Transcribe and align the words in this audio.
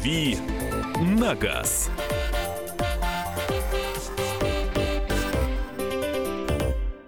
«Дави 0.00 0.38
на 0.98 1.34
газ». 1.34 1.90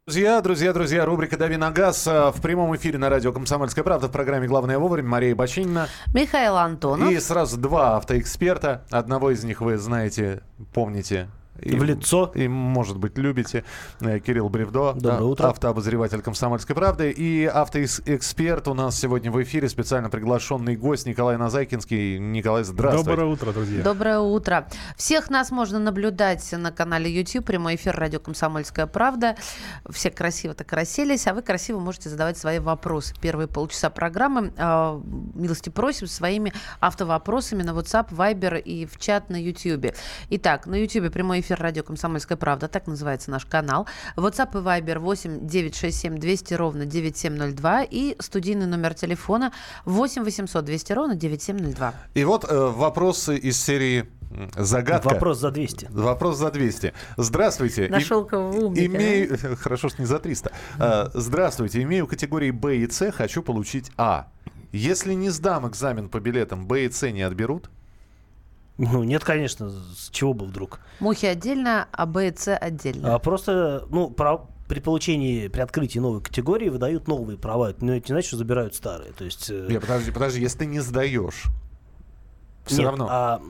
Друзья, 0.05 0.43
друзья, 0.43 0.75
друзья, 0.75 1.07
рубрика 1.07 1.39
«Дави 1.39 1.57
на 1.57 1.71
газ» 1.71 2.07
в 2.07 2.35
прямом 2.43 2.77
эфире 2.77 2.99
на 2.99 3.09
радио 3.09 3.33
«Комсомольская 3.33 3.83
правда» 3.83 4.09
в 4.09 4.13
программе 4.13 4.47
«Главное 4.47 4.79
вовремя» 4.79 5.09
Мария 5.09 5.35
Бочинина. 5.35 5.89
Михаил 6.13 6.59
Антонов. 6.59 7.11
И 7.11 7.19
сразу 7.19 7.57
два 7.57 7.97
автоэксперта. 7.97 8.85
Одного 8.91 9.31
из 9.31 9.43
них 9.43 9.63
вы 9.63 9.79
знаете, 9.79 10.43
помните, 10.75 11.29
и, 11.61 11.77
в 11.77 11.83
лицо. 11.83 12.33
И, 12.35 12.49
может 12.49 12.97
быть, 12.97 13.19
любите. 13.19 13.65
Э, 14.01 14.19
Кирилл 14.21 14.49
Бревдо, 14.49 14.95
Доброе 14.95 15.23
утро. 15.23 15.49
автообозреватель 15.49 16.23
«Комсомольской 16.23 16.75
правды». 16.75 17.11
И 17.11 17.45
автоэксперт 17.45 18.69
у 18.69 18.75
нас 18.75 18.99
сегодня 18.99 19.31
в 19.31 19.43
эфире, 19.43 19.69
специально 19.69 20.09
приглашенный 20.09 20.77
гость 20.77 21.07
Николай 21.07 21.37
Назайкинский. 21.37 22.19
Николай, 22.19 22.65
здравствуйте. 22.65 23.11
Доброе 23.11 23.27
утро, 23.33 23.53
друзья. 23.53 23.83
Доброе 23.83 24.19
утро. 24.21 24.69
Всех 24.97 25.29
нас 25.31 25.51
можно 25.51 25.79
наблюдать 25.79 26.51
на 26.53 26.73
канале 26.73 27.11
YouTube, 27.15 27.45
прямой 27.45 27.77
эфир 27.77 27.95
радио 27.97 28.19
«Комсомольская 28.19 28.87
правда». 28.87 29.37
Все 29.91 30.11
красиво 30.11 30.55
так 30.55 30.73
расселись, 30.73 31.27
а 31.27 31.35
вы 31.35 31.43
красиво 31.43 31.79
можете 31.79 32.09
задавать 32.09 32.39
свои 32.39 32.61
вопросы. 32.61 33.15
Первые 33.21 33.47
полчаса 33.47 33.91
программы 33.91 34.53
э, 34.57 35.01
милости 35.35 35.69
просим 35.69 36.07
своими 36.07 36.53
автовопросами 36.81 37.63
на 37.63 37.71
WhatsApp, 37.71 38.09
Viber 38.11 38.61
и 38.61 38.87
в 38.87 38.99
чат 38.99 39.29
на 39.29 39.37
YouTube. 39.37 39.95
Итак, 40.31 40.67
на 40.67 40.77
YouTube 40.77 41.13
прямой 41.13 41.42
эфир 41.43 41.61
радио 41.61 41.83
«Комсомольская 41.83 42.39
правда», 42.39 42.69
так 42.69 42.87
называется 42.87 43.31
наш 43.31 43.45
канал. 43.45 43.87
WhatsApp 44.17 44.59
и 44.59 44.65
Viber 44.65 44.99
8 44.99 45.47
967 45.47 46.19
200 46.19 46.55
ровно 46.55 46.87
9702 46.87 47.83
и 47.83 48.17
студийный 48.19 48.67
номер 48.67 48.95
телефона 48.95 49.53
8 49.85 50.25
800 50.25 50.65
200 50.65 50.93
ровно 50.93 51.15
9702. 51.15 51.95
И 52.15 52.25
вот 52.25 52.45
э, 52.49 52.57
вопросы 52.57 53.37
из 53.37 53.61
серии 53.61 54.09
Загадка. 54.57 55.11
Вопрос 55.11 55.41
за 55.41 55.51
200. 55.51 55.89
Вопрос 55.91 56.39
за 56.39 56.51
200. 56.51 56.95
Здравствуйте. 57.19 57.89
Нашел 57.91 58.25
кого 58.25 58.49
умника. 58.49 58.87
Имею... 58.87 59.39
Хорошо, 59.59 59.91
что 59.91 60.01
не 60.01 60.07
за 60.07 60.19
300. 60.19 60.51
А, 60.79 61.11
здравствуйте. 61.13 61.83
Имею 61.83 62.07
категории 62.07 62.51
Б 62.51 62.79
и 62.79 62.91
С, 62.91 63.13
хочу 63.13 63.43
получить 63.43 63.91
А. 63.99 64.29
Если 64.73 65.13
не 65.13 65.29
сдам 65.29 65.69
экзамен 65.69 66.09
по 66.09 66.19
билетам, 66.19 66.67
Б 66.67 66.87
и 66.87 66.91
С 66.91 67.07
не 67.11 67.21
отберут? 67.21 67.69
Ну, 68.83 69.05
нет, 69.05 69.23
конечно, 69.23 69.71
с 69.71 70.11
чего 70.11 70.35
бы 70.35 70.45
вдруг. 70.45 70.81
Мухи 70.99 71.27
отдельно, 71.27 71.87
а 71.93 72.05
Б 72.05 72.29
и 72.29 72.37
С 72.37 72.55
отдельно. 72.55 73.15
А, 73.15 73.19
просто, 73.21 73.87
ну, 73.91 74.11
про, 74.11 74.49
при 74.67 74.81
получении, 74.81 75.47
при 75.47 75.61
открытии 75.61 76.01
новой 76.01 76.21
категории 76.21 76.69
выдают 76.69 77.07
новые 77.07 77.39
права. 77.39 77.73
Но 77.81 77.95
это 77.95 78.09
не 78.09 78.15
значит, 78.15 78.29
что 78.29 78.39
забирают 78.39 78.75
старые. 78.75 79.13
То 79.13 79.25
есть... 79.25 79.49
Нет, 79.49 79.83
подожди, 79.83 80.11
подожди, 80.11 80.41
если 80.41 80.59
ты 80.59 80.67
не 80.67 80.81
сдаешь, 80.81 81.45
все 82.65 82.79
Нет, 82.79 82.87
равно. 82.87 83.07
А, 83.11 83.43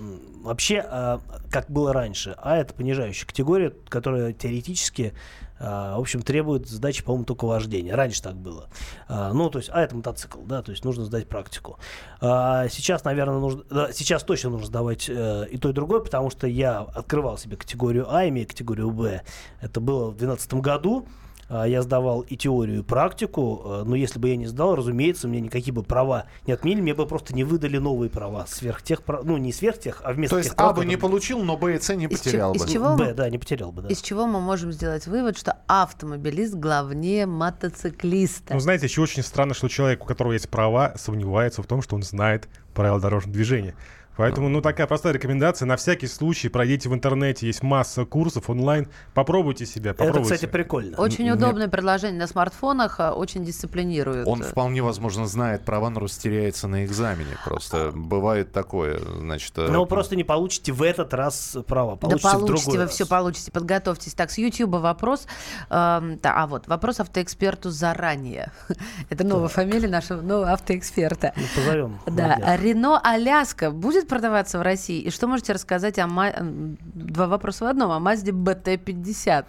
вообще, 0.43 0.85
а, 0.87 1.21
как 1.51 1.71
было 1.71 1.93
раньше, 1.93 2.35
А 2.39 2.57
это 2.57 2.75
понижающая 2.75 3.27
категория, 3.27 3.73
которая 3.89 4.33
теоретически, 4.33 5.13
а, 5.61 5.97
в 5.97 6.01
общем, 6.01 6.23
требует 6.23 6.69
сдачи, 6.69 7.05
по-моему, 7.05 7.25
только 7.25 7.45
вождения. 7.45 7.95
Раньше 7.95 8.23
так 8.23 8.35
было. 8.35 8.69
А, 9.09 9.33
ну, 9.33 9.49
то 9.51 9.59
есть, 9.59 9.71
А 9.73 9.83
это 9.83 9.95
мотоцикл, 9.95 10.41
да, 10.43 10.63
то 10.63 10.73
есть 10.73 10.85
нужно 10.85 11.05
сдать 11.05 11.29
практику. 11.29 11.79
А, 12.21 12.69
сейчас, 12.69 13.05
наверное, 13.05 13.39
нужно, 13.39 13.63
да, 13.71 13.93
сейчас 13.93 14.25
точно 14.25 14.51
нужно 14.51 14.67
сдавать 14.67 15.09
э, 15.09 15.47
и 15.51 15.59
то, 15.59 15.71
и 15.71 15.73
другое, 15.73 16.01
потому 16.01 16.31
что 16.31 16.47
я 16.47 16.81
открывал 16.81 17.39
себе 17.39 17.57
категорию 17.57 18.13
А, 18.13 18.27
имея 18.29 18.47
категорию 18.47 18.91
Б. 18.91 19.23
Это 19.61 19.81
было 19.81 20.11
в 20.11 20.17
2012 20.17 20.55
году. 20.55 21.07
А, 21.49 21.65
я 21.67 21.83
сдавал 21.83 22.21
и 22.21 22.37
теорию, 22.37 22.79
и 22.81 22.83
практику, 22.83 23.63
э, 23.65 23.83
но 23.85 23.95
если 23.95 24.19
бы 24.19 24.29
я 24.31 24.37
не 24.37 24.47
сдал, 24.47 24.75
разумеется, 24.75 25.29
мне 25.29 25.41
никакие 25.41 25.75
бы 25.75 25.83
права 25.83 26.25
не 26.47 26.53
отменили, 26.55 26.81
мне 26.81 26.95
бы 26.95 27.05
просто 27.07 27.35
не 27.35 27.45
выдали 27.45 27.77
новые 27.79 28.09
права 28.09 28.47
сверх 28.49 28.83
тех, 28.83 29.03
прав- 29.03 29.25
ну 29.25 29.37
не 29.37 29.53
сверх 29.53 29.79
тех, 29.79 30.01
а 30.05 30.13
вместо 30.13 30.37
То 30.37 30.39
есть 30.39 30.51
тех 30.51 30.57
прав, 30.57 30.71
А 30.71 30.73
бы 30.75 30.85
не 30.87 30.97
получил, 30.97 31.43
но 31.43 31.57
Б 31.59 31.77
и 31.77 31.81
С 31.81 31.95
не 31.95 32.07
Из 32.07 32.19
потерял 32.19 32.55
из 32.55 32.63
бы. 32.65 32.69
чего 32.71 32.97
Б, 32.97 33.07
мы- 33.09 33.15
да, 33.15 33.29
не 33.29 33.39
потерял 33.39 33.71
бы, 33.71 33.83
да. 33.83 33.89
Из 33.89 34.01
чего 34.01 34.27
мы 34.27 34.41
можем 34.41 34.73
сделать 34.73 35.07
вывод, 35.07 35.37
что 35.37 35.57
автомобилист 35.67 36.55
главнее 36.55 37.27
мотоциклиста? 37.27 38.55
Ну, 38.55 38.61
знаете, 38.61 38.87
еще 38.87 39.03
очень 39.03 39.23
странно, 39.23 39.55
что 39.55 39.69
человек, 39.69 40.03
у 40.05 40.07
которого 40.07 40.33
есть 40.33 40.49
права, 40.49 40.95
сомневается 40.97 41.63
в 41.63 41.67
том, 41.67 41.83
что 41.83 41.97
он 41.97 42.03
знает 42.03 42.49
правила 42.75 43.01
дорожного 43.01 43.35
движения. 43.35 43.75
Поэтому, 44.17 44.49
ну, 44.49 44.61
такая 44.61 44.87
простая 44.87 45.13
рекомендация. 45.15 45.67
На 45.67 45.77
всякий 45.77 46.07
случай 46.07 46.49
пройдите 46.49 46.89
в 46.89 46.95
интернете, 46.95 47.47
есть 47.47 47.63
масса 47.63 48.05
курсов 48.05 48.51
онлайн. 48.51 48.89
Попробуйте 49.15 49.65
себя, 49.67 49.91
Это, 49.93 50.05
попробуйте. 50.05 50.35
кстати, 50.35 50.51
прикольно. 50.51 50.99
Очень 50.99 51.25
Нет. 51.25 51.37
удобное 51.37 51.69
приложение 51.69 52.19
на 52.19 52.27
смартфонах, 52.27 53.01
а, 53.01 53.13
очень 53.15 53.45
дисциплинирует. 53.45 54.27
Он 54.27 54.43
вполне 54.43 54.83
возможно 54.83 55.27
знает 55.27 55.65
права, 55.65 55.89
но 55.91 56.01
растеряется 56.01 56.69
на 56.69 56.85
экзамене. 56.85 57.37
Просто 57.45 57.91
бывает 57.95 58.53
такое, 58.53 58.99
значит... 58.99 59.53
э, 59.57 59.69
Но 59.71 59.81
вы 59.81 59.87
просто 59.87 60.17
не 60.17 60.25
получите 60.25 60.73
в 60.73 60.83
этот 60.83 61.15
раз 61.15 61.57
права. 61.67 61.93
Да 61.93 62.09
Получите 62.09 62.29
в 62.29 62.33
получите, 62.33 62.65
другой 62.65 62.79
вы 62.79 62.85
раз. 62.85 62.93
все 62.93 63.07
получите, 63.07 63.51
подготовьтесь. 63.51 64.15
Так, 64.15 64.31
с 64.31 64.39
Ютуба 64.39 64.77
вопрос. 64.77 65.27
эм, 65.71 66.19
да, 66.21 66.35
а 66.37 66.47
вот, 66.47 66.69
вопрос 66.69 67.01
автоэксперту 67.01 67.71
заранее. 67.71 68.53
Это 69.11 69.25
новая 69.25 69.49
фамилия 69.49 69.89
нашего 69.89 70.21
нового 70.21 70.53
автоэксперта. 70.53 71.33
Ну, 71.37 71.43
позовем. 71.55 71.99
Да. 72.07 72.57
Рено 72.57 72.99
Аляска 73.03 73.71
будет 73.71 74.02
продаваться 74.09 74.59
в 74.59 74.63
России? 74.63 75.01
И 75.01 75.11
что 75.11 75.27
можете 75.27 75.53
рассказать 75.53 75.99
о 75.99 76.07
Ма- 76.07 76.33
два 76.41 77.27
вопроса 77.27 77.65
в 77.65 77.69
одном, 77.69 77.91
о 77.91 77.99
Мазде 77.99 78.33
БТ-50? 78.33 79.45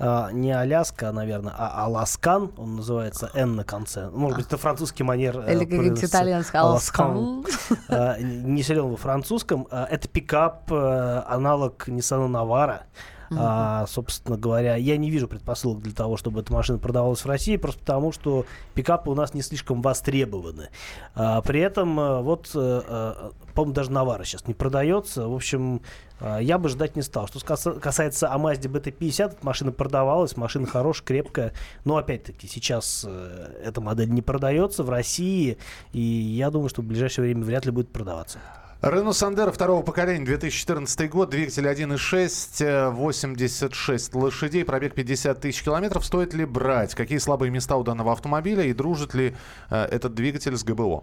А, 0.00 0.30
не 0.32 0.52
Аляска, 0.52 1.10
наверное, 1.10 1.52
а 1.58 1.84
Аласкан, 1.86 2.52
он 2.56 2.76
называется 2.76 3.30
N 3.34 3.56
на 3.56 3.64
конце. 3.64 4.08
Может 4.10 4.38
быть, 4.38 4.46
это 4.46 4.56
французский 4.56 5.02
манер. 5.02 5.40
э, 5.40 5.52
Или 5.52 5.64
как 5.64 6.04
итальянский 6.04 6.58
Аласкан. 6.58 7.44
А, 7.88 8.16
Не 8.18 8.62
силен 8.62 8.88
во 8.90 8.96
французском. 8.96 9.66
А, 9.72 9.86
Это 9.90 10.06
пикап, 10.08 10.70
э, 10.70 11.22
аналог 11.26 11.88
Nissan 11.88 12.28
Navara. 12.30 12.82
А, 13.36 13.86
собственно 13.86 14.36
говоря, 14.36 14.76
я 14.76 14.96
не 14.96 15.10
вижу 15.10 15.28
предпосылок 15.28 15.82
для 15.82 15.92
того, 15.92 16.16
чтобы 16.16 16.40
эта 16.40 16.52
машина 16.52 16.78
продавалась 16.78 17.20
в 17.20 17.26
России, 17.26 17.56
просто 17.56 17.80
потому 17.80 18.12
что 18.12 18.46
пикапы 18.74 19.10
у 19.10 19.14
нас 19.14 19.34
не 19.34 19.42
слишком 19.42 19.82
востребованы. 19.82 20.70
А, 21.14 21.42
при 21.42 21.60
этом, 21.60 21.98
э, 21.98 22.20
вот, 22.22 22.50
э, 22.54 23.30
по-моему, 23.54 23.74
даже 23.74 23.90
Навара 23.90 24.24
сейчас 24.24 24.46
не 24.46 24.54
продается. 24.54 25.28
В 25.28 25.34
общем, 25.34 25.82
я 26.40 26.58
бы 26.58 26.68
ждать 26.68 26.96
не 26.96 27.02
стал. 27.02 27.28
Что 27.28 27.40
касается 27.80 28.32
Амазди 28.32 28.66
BT50, 28.68 29.26
эта 29.26 29.46
машина 29.46 29.72
продавалась, 29.72 30.36
машина 30.36 30.66
хорошая, 30.66 31.04
крепкая. 31.04 31.52
Но, 31.84 31.96
опять-таки, 31.96 32.48
сейчас 32.48 33.06
эта 33.62 33.80
модель 33.80 34.10
не 34.10 34.22
продается 34.22 34.82
в 34.82 34.90
России, 34.90 35.58
и 35.92 36.00
я 36.00 36.50
думаю, 36.50 36.68
что 36.68 36.82
в 36.82 36.84
ближайшее 36.84 37.24
время 37.24 37.44
вряд 37.44 37.66
ли 37.66 37.72
будет 37.72 37.90
продаваться. 37.90 38.38
Рено 38.80 39.12
Сандеро 39.12 39.50
второго 39.50 39.82
поколения, 39.82 40.24
2014 40.24 41.10
год, 41.10 41.30
двигатель 41.30 41.66
1.6, 41.66 42.62
э, 42.64 42.90
86 42.90 44.14
лошадей, 44.14 44.64
пробег 44.64 44.94
50 44.94 45.40
тысяч 45.40 45.64
километров. 45.64 46.06
Стоит 46.06 46.32
ли 46.32 46.44
брать? 46.44 46.94
Какие 46.94 47.18
слабые 47.18 47.50
места 47.50 47.76
у 47.76 47.82
данного 47.82 48.12
автомобиля 48.12 48.62
и 48.62 48.72
дружит 48.72 49.14
ли 49.14 49.34
э, 49.68 49.84
этот 49.86 50.14
двигатель 50.14 50.56
с 50.56 50.62
ГБО? 50.62 51.02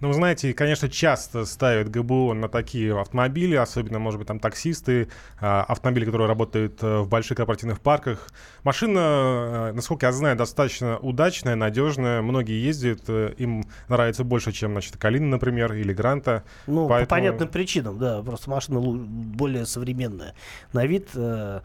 Ну, 0.00 0.08
вы 0.08 0.14
знаете, 0.14 0.52
конечно, 0.52 0.90
часто 0.90 1.46
ставят 1.46 1.90
ГБО 1.90 2.34
на 2.34 2.48
такие 2.48 2.98
автомобили, 3.00 3.54
особенно, 3.54 3.98
может 3.98 4.18
быть, 4.18 4.28
там 4.28 4.38
таксисты, 4.38 5.08
а, 5.40 5.62
автомобили, 5.62 6.04
которые 6.04 6.28
работают 6.28 6.82
э, 6.82 6.98
в 6.98 7.08
больших 7.08 7.38
корпоративных 7.38 7.80
парках. 7.80 8.28
Машина, 8.62 8.98
э, 8.98 9.72
насколько 9.72 10.04
я 10.04 10.12
знаю, 10.12 10.36
достаточно 10.36 10.98
удачная, 10.98 11.56
надежная. 11.56 12.20
Многие 12.20 12.62
ездят, 12.62 13.04
э, 13.08 13.32
им 13.38 13.64
нравится 13.88 14.22
больше, 14.22 14.52
чем, 14.52 14.72
значит, 14.72 14.98
Калина, 14.98 15.28
например, 15.28 15.72
или 15.72 15.94
Гранта. 15.94 16.44
Ну, 16.66 16.86
Поэтому- 16.88 17.08
по 17.08 17.14
понятным 17.14 17.48
причинам, 17.48 17.98
да. 17.98 18.22
Просто 18.22 18.50
машина 18.50 18.80
более 18.80 19.64
современная. 19.64 20.34
На 20.74 20.84
вид 20.84 21.08
э, 21.14 21.60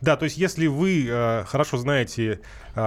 Да, 0.00 0.16
то 0.16 0.24
есть 0.24 0.38
если 0.38 0.68
вы 0.68 1.06
э, 1.08 1.44
хорошо 1.46 1.76
знаете 1.76 2.40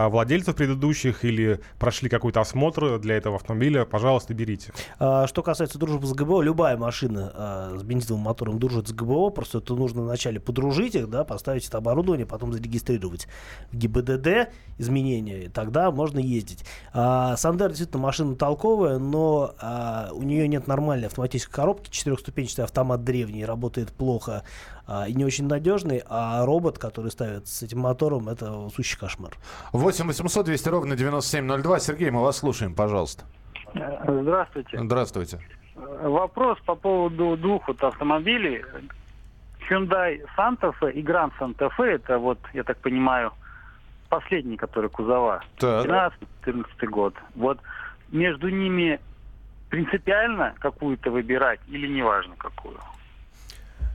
владельцев 0.09 0.55
предыдущих 0.55 1.25
или 1.25 1.59
прошли 1.79 2.09
какой-то 2.09 2.41
осмотр 2.41 2.99
для 2.99 3.17
этого 3.17 3.35
автомобиля, 3.35 3.85
пожалуйста, 3.85 4.33
берите. 4.33 4.71
А, 4.99 5.27
Что 5.27 5.43
касается 5.43 5.79
дружбы 5.79 6.07
с 6.07 6.13
ГБО, 6.13 6.41
любая 6.41 6.77
машина 6.77 7.31
а, 7.33 7.77
с 7.77 7.83
бензиновым 7.83 8.23
мотором 8.23 8.59
дружит 8.59 8.87
с 8.87 8.93
ГБО, 8.93 9.29
просто 9.29 9.57
это 9.57 9.75
нужно 9.75 10.03
вначале 10.03 10.39
подружить 10.39 10.95
их, 10.95 11.09
да, 11.09 11.23
поставить 11.23 11.67
это 11.67 11.77
оборудование, 11.77 12.25
потом 12.25 12.53
зарегистрировать 12.53 13.27
в 13.71 13.77
ГИБДД 13.77 14.49
изменения, 14.77 15.45
и 15.45 15.47
тогда 15.47 15.91
можно 15.91 16.19
ездить. 16.19 16.65
А, 16.93 17.35
Сандер 17.37 17.69
действительно 17.69 18.01
машина 18.01 18.35
толковая, 18.35 18.97
но 18.97 19.53
а, 19.59 20.09
у 20.13 20.23
нее 20.23 20.47
нет 20.47 20.67
нормальной 20.67 21.07
автоматической 21.07 21.53
коробки, 21.53 21.89
четырехступенчатый 21.89 22.65
автомат 22.65 23.03
древний, 23.03 23.45
работает 23.45 23.91
плохо 23.91 24.43
а, 24.87 25.07
и 25.07 25.13
не 25.13 25.23
очень 25.23 25.47
надежный, 25.47 26.03
а 26.05 26.45
робот, 26.45 26.77
который 26.77 27.11
ставят 27.11 27.47
с 27.47 27.63
этим 27.63 27.79
мотором, 27.79 28.29
это 28.29 28.69
сущий 28.75 28.97
кошмар. 28.97 29.37
8 29.81 30.07
800 30.07 30.45
200 30.45 30.69
ровно 30.69 30.95
9702. 30.95 31.79
Сергей, 31.79 32.11
мы 32.11 32.21
вас 32.21 32.37
слушаем, 32.37 32.75
пожалуйста. 32.75 33.23
Здравствуйте. 34.07 34.79
Здравствуйте. 34.79 35.39
Вопрос 35.75 36.59
по 36.65 36.75
поводу 36.75 37.35
двух 37.37 37.67
вот 37.67 37.83
автомобилей. 37.83 38.63
Hyundai 39.69 40.21
Santa 40.37 40.73
Fe 40.79 40.91
и 40.91 41.01
Grand 41.01 41.31
Santa 41.39 41.69
Fe, 41.77 41.85
это 41.85 42.19
вот, 42.19 42.39
я 42.53 42.63
так 42.63 42.77
понимаю, 42.77 43.31
последний, 44.09 44.57
который 44.57 44.89
кузова. 44.89 45.43
Так. 45.57 45.85
13-14 46.45 46.87
год. 46.87 47.15
Вот 47.35 47.59
между 48.11 48.49
ними 48.49 48.99
принципиально 49.69 50.53
какую-то 50.59 51.09
выбирать 51.11 51.59
или 51.67 51.87
неважно 51.87 52.35
какую? 52.37 52.77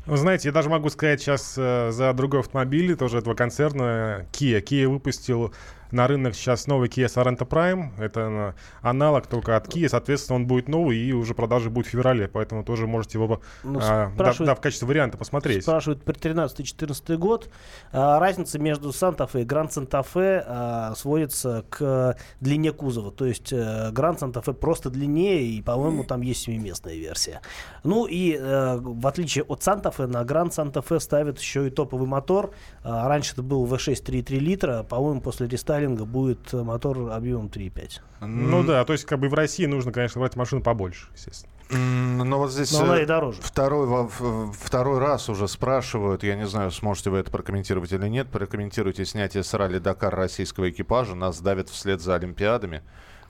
Вы 0.07 0.17
знаете, 0.19 0.49
я 0.49 0.53
даже 0.53 0.71
могу 0.71 0.89
сказать 0.89 1.21
сейчас 1.21 1.55
э, 1.59 1.91
за 1.91 2.13
другой 2.13 2.41
автомобиль, 2.41 2.95
тоже 2.97 3.19
этого 3.19 3.35
концерна, 3.35 4.27
Kia. 4.33 4.63
Kia 4.63 4.87
выпустил 4.87 5.53
на 5.91 6.07
рынок 6.07 6.35
сейчас 6.35 6.67
новый 6.67 6.89
Kia 6.89 7.07
Sorento 7.07 7.47
Prime. 7.47 7.91
Это 7.99 8.55
аналог 8.81 9.27
только 9.27 9.57
от 9.57 9.69
Kia. 9.69 9.89
Соответственно, 9.89 10.37
он 10.37 10.47
будет 10.47 10.69
новый 10.69 10.99
и 10.99 11.13
уже 11.13 11.35
продажи 11.35 11.71
будет 11.71 11.87
в 11.87 11.91
феврале. 11.91 12.29
Поэтому 12.29 12.65
тоже 12.65 12.87
можете 12.87 13.19
его 13.19 13.41
Ну, 13.63 13.81
а, 13.83 14.11
да, 14.17 14.55
в 14.55 14.61
качестве 14.61 14.89
варианта 14.89 15.17
посмотреть. 15.17 15.63
Спрашивают 15.63 16.05
про 16.05 16.13
13-14 16.13 17.17
год. 17.17 17.49
А, 17.93 18.19
разница 18.19 18.59
между 18.59 18.93
Санта-Фе 18.93 19.43
и 19.43 19.45
Гранд 19.45 19.73
Санта-Фе 19.73 20.45
а, 20.47 20.95
сводится 20.97 21.65
к 21.69 22.17
длине 22.41 22.73
кузова. 22.73 23.11
То 23.11 23.27
есть 23.27 23.53
э, 23.53 23.91
Гранд 23.93 24.21
Санта-Фе 24.21 24.53
просто 24.53 24.91
длиннее, 24.91 25.43
и, 25.47 25.63
по-моему, 25.63 26.05
там 26.05 26.21
есть 26.21 26.43
семиместная 26.43 26.95
версия. 26.95 27.41
Ну 27.85 28.07
и 28.07 28.37
э, 28.39 28.79
в 28.81 29.07
отличие 29.07 29.45
от 29.45 29.63
Санта-Фе, 29.63 30.07
на 30.07 30.25
Гранд 30.25 30.55
Санта-Фе 30.55 31.01
ставят 31.01 31.39
еще 31.39 31.67
и 31.67 31.71
топовый 31.71 32.07
мотор. 32.07 32.53
А, 32.83 33.09
раньше 33.09 33.33
это 33.33 33.43
был 33.43 33.67
V6 33.67 34.05
3,3 34.05 34.39
литра. 34.39 34.83
По-моему, 34.83 35.21
после 35.21 35.47
рестайлинга 35.77 36.05
будет 36.05 36.53
э, 36.53 36.63
мотор 36.63 37.11
объемом 37.13 37.47
3,5. 37.47 38.27
Ну 38.27 38.63
да, 38.65 38.85
то 38.85 38.93
есть 38.93 39.05
как 39.05 39.19
бы 39.19 39.29
в 39.29 39.35
России 39.35 39.67
нужно, 39.67 39.93
конечно, 39.93 40.21
брать 40.21 40.37
машину 40.37 40.63
побольше, 40.63 41.09
естественно. 41.15 41.53
Но 41.69 42.39
вот 42.39 42.53
здесь 42.53 42.73
Но 42.73 42.85
она 42.85 42.99
э, 42.99 43.03
и 43.03 43.07
дороже. 43.07 43.41
Второй, 43.43 44.09
второй 44.53 44.99
раз 44.99 45.29
уже 45.29 45.49
спрашивают, 45.49 46.23
я 46.23 46.37
не 46.37 46.47
знаю, 46.47 46.71
сможете 46.71 47.11
вы 47.11 47.19
это 47.19 47.31
прокомментировать 47.31 47.93
или 47.93 48.09
нет, 48.09 48.29
прокомментируйте 48.29 49.05
снятие 49.05 49.43
с 49.43 49.53
ралли 49.55 49.79
Дакар 49.79 50.15
российского 50.15 50.71
экипажа, 50.71 51.15
нас 51.15 51.41
давят 51.41 51.69
вслед 51.69 52.01
за 52.01 52.15
Олимпиадами. 52.15 52.83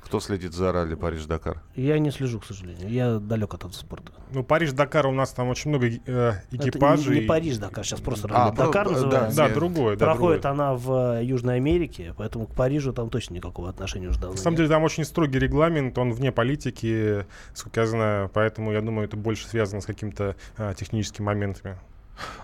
Кто 0.07 0.21
следит 0.21 0.55
за 0.55 0.71
ралли 0.71 0.95
Париж-Дакар? 0.95 1.63
Я 1.75 1.99
не 1.99 2.13
слежу, 2.13 2.39
к 2.39 2.45
сожалению. 2.45 2.89
Я 2.89 3.19
далек 3.19 3.53
от 3.55 3.61
этого 3.61 3.73
спорта. 3.73 4.13
Ну, 4.33 4.45
Париж-Дакар 4.45 5.07
у 5.09 5.13
нас 5.13 5.33
там 5.33 5.49
очень 5.49 5.71
много 5.71 5.89
э, 5.89 5.99
Это 6.07 6.41
экипажей. 6.53 7.15
не, 7.17 7.21
не 7.23 7.27
Париж 7.27 7.57
Дакар, 7.59 7.85
сейчас 7.85 8.01
просто 8.01 8.29
А, 8.31 8.47
ралли 8.47 8.57
Дакар 8.57 8.87
про- 8.87 8.95
да, 8.95 9.01
называется. 9.03 9.37
Да, 9.37 9.49
да, 9.49 9.55
Проходит 9.99 10.43
другой. 10.43 10.53
она 10.53 10.75
в 10.75 11.19
э, 11.19 11.25
Южной 11.25 11.57
Америке, 11.57 12.15
поэтому 12.17 12.47
к 12.47 12.55
Парижу 12.55 12.93
там 12.93 13.11
точно 13.11 13.35
никакого 13.35 13.69
отношения 13.69 14.09
уже 14.09 14.21
давно 14.21 14.37
На 14.37 14.41
самом 14.41 14.53
нет. 14.55 14.59
деле 14.59 14.69
там 14.69 14.85
очень 14.85 15.05
строгий 15.05 15.41
регламент, 15.41 15.99
он 15.99 16.13
вне 16.13 16.31
политики, 16.31 17.27
сколько 17.53 17.81
я 17.81 17.87
знаю, 17.87 18.31
поэтому 18.33 18.71
я 18.73 18.81
думаю, 18.83 19.09
это 19.09 19.17
больше 19.17 19.47
связано 19.49 19.81
с 19.81 19.87
какими-то 19.87 20.37
а, 20.57 20.73
техническими 20.75 21.27
моментами. 21.27 21.79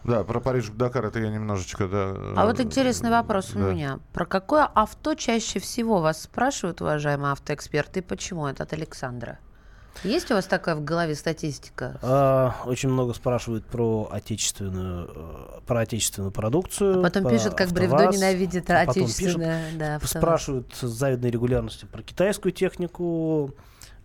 Да, 0.04 0.24
про 0.24 0.40
Париж-Дакар 0.40 1.06
это 1.06 1.20
я 1.20 1.30
немножечко, 1.30 1.88
да. 1.88 2.16
А 2.36 2.46
вот 2.46 2.60
э, 2.60 2.64
интересный 2.64 3.10
вопрос 3.10 3.54
у 3.54 3.58
да. 3.58 3.72
меня. 3.72 3.98
Про 4.12 4.26
какое 4.26 4.64
авто 4.64 5.14
чаще 5.14 5.60
всего 5.60 6.00
вас 6.00 6.22
спрашивают, 6.22 6.80
уважаемый 6.80 7.32
автоэксперт, 7.32 7.96
и 7.96 8.00
почему? 8.00 8.46
Это 8.46 8.64
от 8.64 8.72
Александра. 8.72 9.38
Есть 10.04 10.30
у 10.32 10.34
вас 10.34 10.46
такая 10.46 10.74
в 10.74 10.82
голове 10.82 11.14
статистика? 11.14 11.98
А, 12.02 12.56
очень 12.64 12.88
много 12.88 13.14
спрашивают 13.14 13.64
про 13.66 14.08
отечественную, 14.10 15.10
э, 15.14 15.60
про 15.66 15.80
отечественную 15.80 16.32
продукцию. 16.32 17.00
А 17.00 17.02
потом 17.02 17.22
про 17.22 17.30
пишут, 17.30 17.54
как 17.54 17.68
АвтоВАЗ, 17.68 18.16
ненавидит 18.16 18.68
а 18.70 18.80
отечественное. 18.80 19.70
Да, 19.74 19.96
АвтоВАЗ. 19.96 20.10
Спрашивают 20.10 20.74
с 20.74 20.86
завидной 20.86 21.30
регулярностью 21.30 21.88
про 21.88 22.02
китайскую 22.02 22.52
технику. 22.52 23.54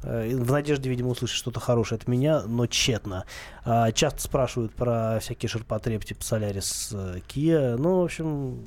Э, 0.03 0.35
В 0.35 0.51
надежде, 0.51 0.89
видимо, 0.89 1.09
услышать 1.09 1.37
что-то 1.37 1.59
хорошее 1.59 1.97
от 1.99 2.07
меня, 2.07 2.43
но 2.45 2.67
тщетно. 2.67 3.25
А, 3.65 3.91
Часто 3.91 4.21
спрашивают 4.21 4.73
про 4.73 5.19
всякие 5.19 5.49
ширпотреб 5.49 6.03
типа 6.05 6.23
Солярис, 6.23 6.89
э, 6.93 7.19
Kia. 7.27 7.75
Ну, 7.77 8.01
в 8.01 8.03
общем, 8.05 8.59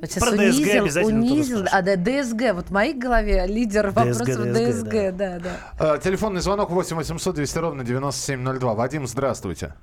Вот 0.00 0.10
сейчас 0.10 0.24
Про 0.24 0.32
унизил, 0.36 0.82
обязательно 0.82 1.22
тоже 1.22 1.32
унизил. 1.34 1.64
А, 1.70 1.82
да, 1.82 1.96
ДСГ. 1.96 2.54
Вот 2.54 2.66
в 2.66 2.70
моей 2.70 2.94
голове 2.94 3.46
лидер 3.46 3.90
вопросов 3.90 4.28
DSG, 4.28 4.72
ДСГ. 4.72 5.16
Да, 5.16 5.38
да. 5.38 5.94
Э, 5.96 5.98
Телефонный 6.02 6.40
звонок 6.40 6.70
8 6.70 6.96
800 6.96 7.34
200 7.34 7.58
ровно 7.58 7.84
9702. 7.84 8.74
Вадим, 8.74 9.06
здравствуйте. 9.06 9.74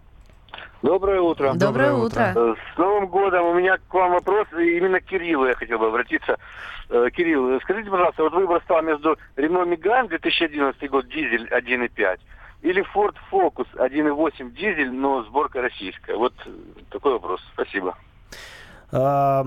Доброе 0.82 1.20
утро. 1.20 1.54
Доброе 1.56 1.94
утро. 1.94 2.34
Э, 2.36 2.56
С 2.74 2.78
Новым 2.78 3.08
годом 3.08 3.46
у 3.48 3.54
меня 3.54 3.78
к 3.78 3.94
вам 3.94 4.12
вопрос, 4.12 4.48
именно 4.54 5.02
к 5.02 5.06
Кириллу 5.06 5.46
я 5.46 5.56
хотел 5.56 5.78
бы 5.78 5.88
обратиться. 5.88 6.38
Э, 6.90 7.10
Кирилл, 7.14 7.60
скажите, 7.62 7.90
пожалуйста, 7.90 8.24
вот 8.24 8.34
выбор 8.34 8.62
стал 8.64 8.82
между 8.82 9.18
Renault 9.36 9.68
Megane 9.76 10.08
2011 10.08 10.90
год 10.90 11.08
дизель 11.10 11.48
1.5 11.52 12.20
или 12.62 12.86
Ford 12.94 13.16
Focus 13.30 13.68
1.8 13.76 14.52
дизель, 14.52 14.92
но 14.92 15.24
сборка 15.24 15.62
российская? 15.62 16.16
Вот 16.16 16.34
такой 16.90 17.14
вопрос. 17.14 17.42
Спасибо. 17.54 17.98
Э, 18.92 19.44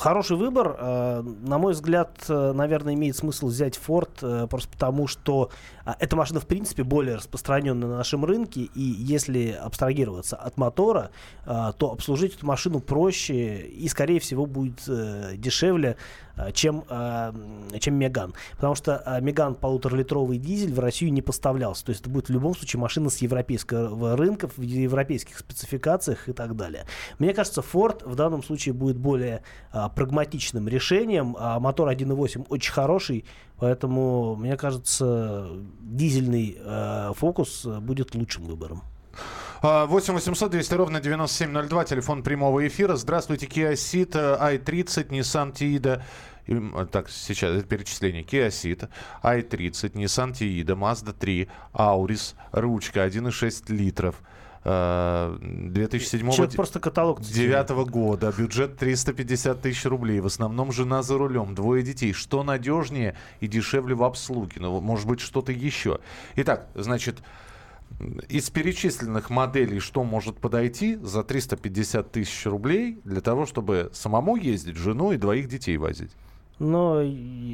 Хороший 0.00 0.36
выбор. 0.36 0.76
Э, 0.78 1.22
На 1.22 1.58
мой 1.58 1.72
взгляд, 1.72 2.18
э, 2.28 2.52
наверное, 2.52 2.94
имеет 2.94 3.16
смысл 3.16 3.46
взять 3.46 3.78
Ford 3.78 4.48
просто 4.48 4.68
потому, 4.72 5.06
что 5.06 5.50
а, 5.84 5.96
эта 6.00 6.16
машина, 6.16 6.40
в 6.40 6.46
принципе, 6.46 6.82
более 6.82 7.14
распространенная 7.14 7.88
на 7.88 7.96
нашем 7.98 8.24
рынке, 8.24 8.62
и 8.62 8.80
если 8.80 9.52
абстрагироваться 9.52 10.36
от 10.36 10.56
мотора, 10.56 11.10
то 11.44 11.92
обслужить 11.92 12.34
эту 12.34 12.46
машину 12.46 12.80
проще 12.80 13.60
и, 13.60 13.88
скорее 13.88 14.18
всего, 14.18 14.46
будет 14.46 14.82
дешевле, 15.38 15.96
чем, 16.52 16.84
а, 16.88 17.30
м, 17.30 17.78
чем 17.78 17.94
Меган. 17.94 18.34
Потому 18.54 18.74
что 18.74 18.98
а, 18.98 19.20
Меган 19.20 19.54
полуторалитровый 19.54 20.38
дизель 20.38 20.72
в 20.72 20.78
Россию 20.78 21.12
не 21.12 21.22
поставлялся. 21.22 21.84
То 21.84 21.90
есть 21.90 22.02
это 22.02 22.10
будет 22.10 22.28
в 22.28 22.32
любом 22.32 22.54
случае 22.54 22.80
машина 22.80 23.10
с 23.10 23.18
европейского 23.18 24.16
рынка, 24.16 24.48
в 24.48 24.60
европейских 24.60 25.38
спецификациях 25.38 26.28
и 26.28 26.32
так 26.32 26.56
далее. 26.56 26.84
Мне 27.18 27.34
кажется, 27.34 27.60
Ford 27.60 28.08
в 28.08 28.14
данном 28.14 28.42
случае 28.42 28.74
будет 28.74 28.96
более 28.96 29.42
прагматичным 29.94 30.68
решением. 30.68 31.36
А 31.38 31.58
мотор 31.60 31.88
1.8 31.88 32.46
очень 32.48 32.72
хороший, 32.72 33.24
поэтому, 33.58 34.36
мне 34.36 34.56
кажется, 34.56 35.48
дизельный 35.80 36.56
э, 36.58 37.12
э, 37.12 37.80
будет 37.80 38.14
лучшим 38.14 38.44
выбором. 38.44 38.82
А, 39.62 39.86
8 39.86 40.14
800 40.14 40.50
200 40.50 40.74
ровно 40.74 41.00
9702, 41.00 41.84
телефон 41.84 42.22
прямого 42.22 42.66
эфира. 42.66 42.96
Здравствуйте, 42.96 43.46
Kia 43.46 43.72
Ceed, 43.72 44.10
э, 44.14 44.56
i30, 44.58 45.08
Nissan 45.08 45.52
Tiida. 45.52 46.02
М, 46.48 46.86
Так, 46.92 47.08
сейчас 47.08 47.56
это 47.56 47.66
перечисление. 47.66 48.22
Kia 48.22 48.48
Ceed, 48.48 48.88
i30, 49.22 49.92
Nissan 49.94 50.32
Tiida, 50.32 50.74
Mazda 50.76 51.12
3, 51.12 51.48
Auris, 51.74 52.34
ручка 52.52 53.04
1,6 53.04 53.70
литров. 53.70 54.16
э, 54.68 55.38
2007 55.40 56.32
Человек 56.32 56.56
просто 56.56 56.80
каталог 56.80 57.20
цитирует. 57.20 57.50
девятого 57.50 57.84
года, 57.84 58.34
бюджет 58.36 58.76
350 58.76 59.62
тысяч 59.62 59.84
рублей, 59.84 60.18
в 60.18 60.26
основном 60.26 60.72
жена 60.72 61.02
за 61.04 61.16
рулем, 61.16 61.54
двое 61.54 61.84
детей. 61.84 62.12
Что 62.12 62.42
надежнее 62.42 63.14
и 63.38 63.46
дешевле 63.46 63.94
в 63.94 64.02
обслуге? 64.02 64.56
Ну, 64.60 64.80
может 64.80 65.06
быть, 65.06 65.20
что-то 65.20 65.52
еще. 65.52 66.00
Итак, 66.34 66.66
значит, 66.74 67.22
из 68.28 68.50
перечисленных 68.50 69.30
моделей, 69.30 69.78
что 69.80 70.04
может 70.04 70.38
подойти 70.38 70.96
за 70.96 71.22
350 71.22 72.12
тысяч 72.12 72.46
рублей 72.46 73.00
для 73.04 73.20
того, 73.20 73.46
чтобы 73.46 73.90
самому 73.92 74.36
ездить, 74.36 74.76
жену 74.76 75.12
и 75.12 75.16
двоих 75.16 75.48
детей 75.48 75.76
возить? 75.76 76.12
Но 76.58 77.02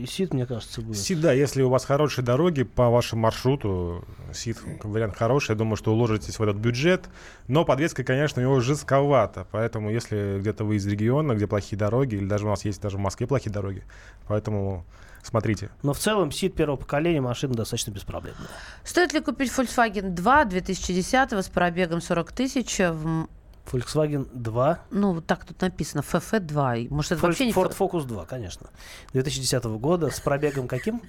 Сид, 0.07 0.33
мне 0.33 0.47
кажется, 0.47 0.81
будет. 0.81 0.97
Сид, 0.97 1.21
да, 1.21 1.33
если 1.33 1.63
у 1.63 1.69
вас 1.69 1.85
хорошие 1.85 2.25
дороги 2.25 2.63
по 2.63 2.89
вашему 2.89 3.23
маршруту, 3.23 4.05
Сид 4.33 4.59
вариант 4.85 5.17
хороший, 5.17 5.51
я 5.51 5.57
думаю, 5.57 5.77
что 5.77 5.93
уложитесь 5.93 6.39
в 6.39 6.43
этот 6.43 6.57
бюджет, 6.57 7.09
но 7.49 7.65
подвеска, 7.65 8.05
конечно, 8.05 8.41
у 8.41 8.45
него 8.45 8.61
жестковато, 8.61 9.47
поэтому 9.51 9.91
если 9.91 10.39
где-то 10.39 10.65
вы 10.65 10.77
из 10.77 10.87
региона, 10.87 11.35
где 11.35 11.49
плохие 11.49 11.77
дороги, 11.77 12.15
или 12.15 12.27
даже 12.27 12.47
у 12.47 12.51
нас 12.51 12.65
есть 12.65 12.81
даже 12.81 12.97
в 12.97 13.01
Москве 13.01 13.27
плохие 13.27 13.53
дороги, 13.53 13.83
поэтому 14.29 14.85
смотрите. 15.25 15.71
Но 15.83 15.95
в 15.95 15.99
целом 15.99 16.31
Сид 16.31 16.55
первого 16.55 16.77
поколения 16.77 17.21
машина 17.21 17.55
достаточно 17.55 17.91
беспроблемная. 17.91 18.49
Стоит 18.85 19.13
ли 19.13 19.21
купить 19.21 19.51
Volkswagen 19.51 20.11
2 20.11 20.45
2010 20.45 21.33
с 21.33 21.49
пробегом 21.49 22.01
40 22.01 22.31
тысяч? 22.31 22.79
в 22.79 23.29
Volkswagen 23.71 24.29
2. 24.33 24.79
Ну, 24.91 25.15
вот 25.15 25.27
так 25.27 25.45
тут 25.45 25.61
написано, 25.61 26.01
FF2. 26.03 26.89
Может, 26.91 27.13
это 27.13 27.21
Фоль- 27.21 27.31
вообще 27.31 27.47
не... 27.47 27.53
Ford 27.53 27.77
Focus 27.77 28.05
2, 28.05 28.25
конечно. 28.27 28.69
2010 29.13 29.65
года 29.65 30.11
с 30.11 30.21
пробегом 30.21 30.69
каким? 30.69 31.01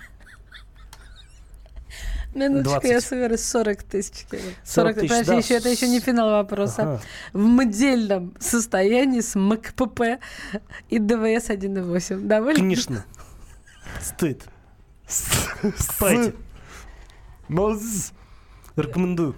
Минуточку, 2.35 2.71
20. 2.81 2.89
я 2.89 3.01
собираюсь 3.01 3.43
40 3.45 3.83
тысяч. 3.83 4.25
40 4.63 4.95
тысяч, 4.95 5.09
подожди, 5.09 5.31
да. 5.31 5.37
еще, 5.37 5.53
это 5.55 5.69
еще 5.69 5.87
не 5.87 5.99
финал 5.99 6.29
вопроса. 6.31 6.81
Ага. 6.81 7.01
В 7.33 7.39
модельном 7.45 8.33
состоянии 8.39 9.21
с 9.21 9.35
МКПП 9.35 10.19
и 10.89 10.97
ДВС 10.97 11.49
1.8. 11.49 12.21
Довольно? 12.25 12.59
Конечно. 12.59 13.05
Стыд. 14.01 14.45
Ну, 17.49 17.75
з- 17.75 18.11
Рекомендую. 18.75 19.35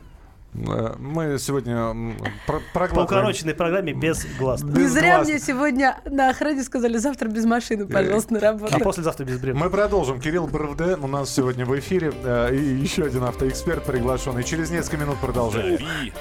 Э, 0.57 0.95
Мы 0.99 1.37
сегодня 1.39 2.15
про- 2.47 2.61
По 2.87 3.01
укороченной 3.01 3.53
программе 3.53 3.93
без 3.93 4.25
глаз. 4.37 4.63
Не 4.63 4.87
зря 4.87 5.19
Безгласно. 5.19 5.23
мне 5.33 5.39
сегодня 5.39 5.97
на 6.05 6.29
охране 6.29 6.63
сказали, 6.63 6.97
завтра 6.97 7.27
без 7.29 7.45
машины, 7.45 7.85
пожалуйста, 7.87 8.33
на 8.33 8.39
работу. 8.39 8.75
А 8.75 8.79
послезавтра 8.79 9.25
без 9.25 9.39
бревна. 9.39 9.63
Мы 9.65 9.69
продолжим. 9.69 10.19
Кирилл 10.19 10.47
Бровде 10.47 10.95
у 10.95 11.07
нас 11.07 11.33
сегодня 11.33 11.65
в 11.65 11.77
эфире. 11.79 12.11
э, 12.23 12.55
И 12.55 12.59
еще 12.59 13.03
один 13.05 13.23
автоэксперт 13.23 13.83
приглашенный. 13.85 14.43
Через 14.43 14.69
несколько 14.71 14.97
минут 14.97 15.17
продолжаем. 15.19 15.77
Дави 15.77 16.13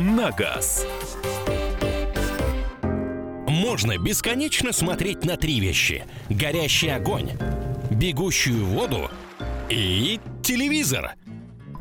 на 0.00 0.30
газ. 0.30 0.86
Можно 3.46 3.98
бесконечно 3.98 4.72
смотреть 4.72 5.24
на 5.24 5.36
три 5.36 5.60
вещи. 5.60 6.04
Горящий 6.28 6.88
огонь, 6.88 7.30
бегущую 7.90 8.64
воду 8.66 9.10
и 9.68 10.20
телевизор. 10.42 11.12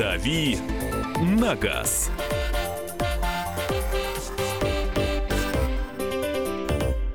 «Дави 0.00 0.56
на 1.20 1.54
газ». 1.54 2.10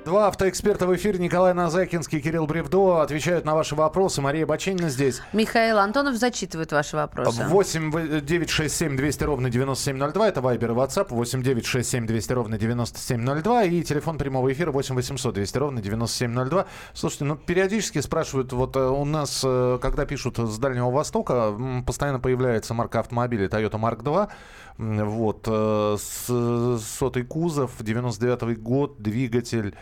Два 0.06 0.28
автоэксперта 0.28 0.86
в 0.86 0.96
эфире. 0.96 1.18
Николай 1.18 1.56
Назакинский, 1.56 2.22
Кирилл 2.22 2.46
Бревдо 2.46 3.02
отвечают 3.02 3.44
на 3.44 3.56
ваши 3.56 3.74
вопросы. 3.74 4.22
Мария 4.22 4.46
Баченина 4.46 4.90
здесь. 4.90 5.20
Михаил 5.34 5.80
Антонов 5.80 6.16
зачитывает 6.18 6.72
ваши 6.72 6.96
вопросы. 6.96 7.44
8 7.44 8.22
9 8.24 8.50
6 8.52 8.76
7 8.76 8.98
200 8.98 9.24
ровно 9.24 9.50
9702. 9.50 10.28
Это 10.28 10.42
Вайбер 10.42 10.72
и 10.72 10.74
WhatsApp. 10.76 11.08
8 11.10 11.42
9 11.42 11.66
6 11.66 11.90
7 11.90 12.06
200 12.06 12.34
ровно 12.34 12.60
9702. 12.60 13.64
И 13.64 13.82
телефон 13.82 14.20
прямого 14.20 14.54
эфира 14.54 14.72
8 14.72 14.94
800 14.94 15.34
200 15.34 15.58
ровно 15.58 15.82
9702. 15.82 16.66
Слушайте, 16.94 17.26
ну 17.26 17.36
периодически 17.36 18.00
спрашивают, 18.00 18.54
вот 18.54 18.76
э, 18.76 18.80
у 18.88 19.06
нас, 19.06 19.42
э, 19.44 19.80
когда 19.82 20.06
пишут 20.06 20.38
с 20.38 20.60
Дальнего 20.60 20.92
Востока, 20.92 21.52
постоянно 21.84 22.20
появляется 22.20 22.76
марка 22.76 23.00
автомобиля 23.00 23.48
Toyota 23.48 23.80
Mark 23.80 24.04
II. 24.04 24.30
М, 24.78 25.10
Вот, 25.10 25.48
э, 25.48 25.98
с, 26.00 26.80
сотый 27.00 27.24
кузов, 27.24 27.72
99 27.80 28.62
год, 28.62 29.02
двигатель 29.02 29.74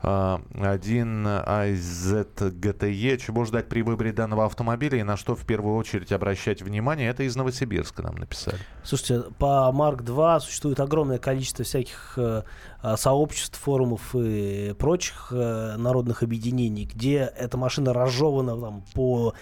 1 0.00 1.26
IZ 1.26 2.26
GTE. 2.36 3.16
Чего 3.18 3.44
ждать 3.44 3.68
при 3.68 3.82
выборе 3.82 4.12
данного 4.12 4.44
автомобиля 4.44 4.98
и 4.98 5.02
на 5.02 5.16
что 5.16 5.34
в 5.34 5.44
первую 5.44 5.76
очередь 5.76 6.12
обращать 6.12 6.62
внимание? 6.62 7.08
Это 7.08 7.22
из 7.22 7.36
Новосибирска 7.36 8.02
нам 8.02 8.16
написали. 8.16 8.58
Слушайте, 8.84 9.30
по 9.38 9.70
Марк 9.72 10.02
2 10.02 10.40
существует 10.40 10.80
огромное 10.80 11.18
количество 11.18 11.64
всяких 11.64 12.14
э, 12.16 12.42
а, 12.82 12.96
сообществ, 12.96 13.58
форумов 13.58 14.14
и 14.14 14.74
прочих 14.78 15.28
э, 15.30 15.76
народных 15.76 16.22
объединений, 16.22 16.84
где 16.84 17.32
эта 17.36 17.56
машина 17.56 17.92
разжевана 17.92 18.60
там, 18.60 18.84
по 18.94 19.34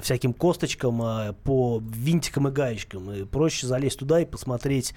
всяким 0.00 0.32
косточкам, 0.32 0.98
по 1.44 1.80
винтикам 1.80 2.48
и 2.48 2.50
гаечкам. 2.50 3.12
И 3.12 3.24
проще 3.24 3.68
залезть 3.68 4.00
туда 4.00 4.18
и 4.18 4.24
посмотреть 4.24 4.92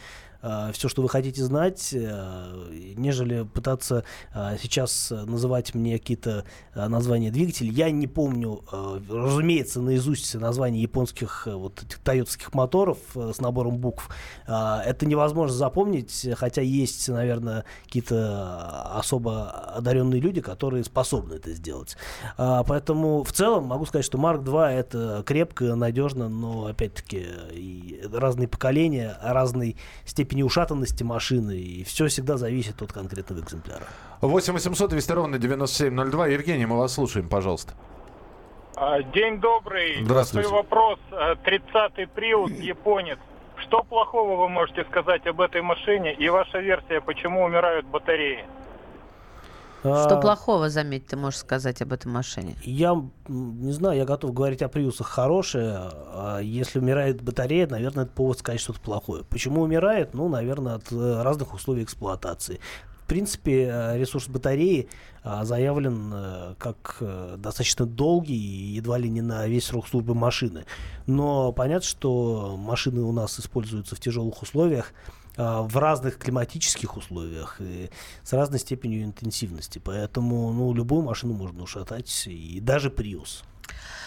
все, 0.73 0.89
что 0.89 1.01
вы 1.01 1.09
хотите 1.09 1.43
знать, 1.43 1.89
э, 1.93 2.93
нежели 2.95 3.43
пытаться 3.43 4.03
а, 4.33 4.57
сейчас 4.57 5.11
называть 5.11 5.73
мне 5.73 5.97
какие-то 5.97 6.45
названия 6.75 7.31
двигателей. 7.31 7.71
Я 7.71 7.89
не 7.91 8.07
помню, 8.07 8.63
э, 8.71 8.99
разумеется, 9.09 9.81
наизусть 9.81 10.35
названия 10.35 10.81
японских 10.81 11.47
э, 11.47 11.53
вот 11.53 11.83
этих 11.83 11.99
тойотских 11.99 12.53
моторов 12.53 12.97
э, 13.15 13.31
с 13.33 13.39
набором 13.39 13.77
букв. 13.77 14.09
Это 14.45 15.05
невозможно 15.05 15.55
запомнить, 15.55 16.27
хотя 16.35 16.61
есть, 16.61 17.07
наверное, 17.09 17.65
какие-то 17.85 18.97
особо 18.97 19.49
одаренные 19.49 20.21
люди, 20.21 20.41
которые 20.41 20.83
способны 20.83 21.35
это 21.35 21.51
сделать. 21.53 21.97
Поэтому 22.37 23.23
в 23.23 23.31
целом 23.31 23.65
могу 23.65 23.85
сказать, 23.85 24.05
что 24.05 24.17
Марк 24.17 24.43
2 24.43 24.71
это 24.71 25.23
крепко, 25.25 25.75
надежно, 25.75 26.29
но 26.29 26.67
опять-таки 26.67 27.25
разные 28.11 28.47
поколения, 28.47 29.17
разной 29.21 29.77
степени 30.05 30.34
ушатанности 30.43 31.03
машины, 31.03 31.57
и 31.57 31.83
все 31.83 32.07
всегда 32.07 32.37
зависит 32.37 32.81
от 32.81 32.91
конкретного 32.91 33.39
экземпляра. 33.39 33.83
8 34.21 34.53
800 34.53 34.89
200 34.89 35.11
ровно 35.11 35.37
9702. 35.37 36.27
Евгений, 36.27 36.65
мы 36.65 36.77
вас 36.77 36.93
слушаем, 36.93 37.29
пожалуйста. 37.29 37.73
А, 38.75 39.01
День 39.01 39.39
добрый. 39.39 40.03
Здравствуйте. 40.03 40.47
Такой 40.47 40.63
вопрос. 40.63 40.99
А, 41.11 41.35
30-й 41.35 42.07
Приус, 42.07 42.51
японец. 42.51 43.19
Что 43.57 43.83
плохого 43.83 44.35
вы 44.41 44.49
можете 44.49 44.83
сказать 44.85 45.25
об 45.27 45.39
этой 45.39 45.61
машине 45.61 46.13
и 46.13 46.27
ваша 46.29 46.59
версия, 46.59 46.99
почему 46.99 47.43
умирают 47.43 47.85
батареи? 47.85 48.45
Что 49.85 50.17
А, 50.17 50.21
плохого, 50.21 50.69
заметь, 50.69 51.07
ты 51.07 51.15
можешь 51.15 51.39
сказать 51.39 51.81
об 51.81 51.93
этой 51.93 52.07
машине? 52.07 52.55
Я 52.63 52.99
не 53.27 53.71
знаю, 53.71 53.97
я 53.97 54.05
готов 54.05 54.33
говорить 54.33 54.61
о 54.61 54.67
приусах 54.67 55.07
хорошие. 55.07 55.77
а 55.77 56.39
если 56.39 56.79
умирает 56.79 57.21
батарея, 57.21 57.67
наверное, 57.67 58.05
это 58.05 58.13
повод 58.13 58.39
сказать 58.39 58.59
что-то 58.59 58.79
плохое. 58.79 59.23
Почему 59.23 59.61
умирает? 59.61 60.13
Ну, 60.13 60.27
наверное, 60.27 60.75
от 60.75 60.91
э, 60.91 61.21
разных 61.21 61.53
условий 61.53 61.83
эксплуатации. 61.83 62.59
В 63.03 63.07
принципе, 63.07 63.69
э, 63.71 63.99
ресурс 63.99 64.27
батареи 64.27 64.89
а, 65.23 65.45
заявлен 65.45 66.11
э, 66.13 66.55
как 66.57 66.97
достаточно 67.37 67.85
долгий 67.85 68.35
и 68.35 68.75
едва 68.75 68.97
ли 68.97 69.09
не 69.09 69.21
на 69.21 69.47
весь 69.47 69.65
срок 69.65 69.87
службы 69.87 70.15
машины. 70.15 70.65
Но 71.05 71.51
понятно, 71.51 71.87
что 71.87 72.55
машины 72.57 73.01
у 73.01 73.11
нас 73.11 73.39
используются 73.39 73.95
в 73.95 73.99
тяжелых 73.99 74.41
условиях, 74.41 74.93
в 75.37 75.77
разных 75.77 76.17
климатических 76.17 76.97
условиях 76.97 77.57
и 77.59 77.89
с 78.23 78.33
разной 78.33 78.59
степенью 78.59 79.03
интенсивности. 79.03 79.79
Поэтому 79.79 80.51
ну, 80.53 80.73
любую 80.73 81.03
машину 81.03 81.33
можно 81.33 81.63
ушатать, 81.63 82.27
и 82.27 82.59
даже 82.61 82.89
Prius. 82.89 83.43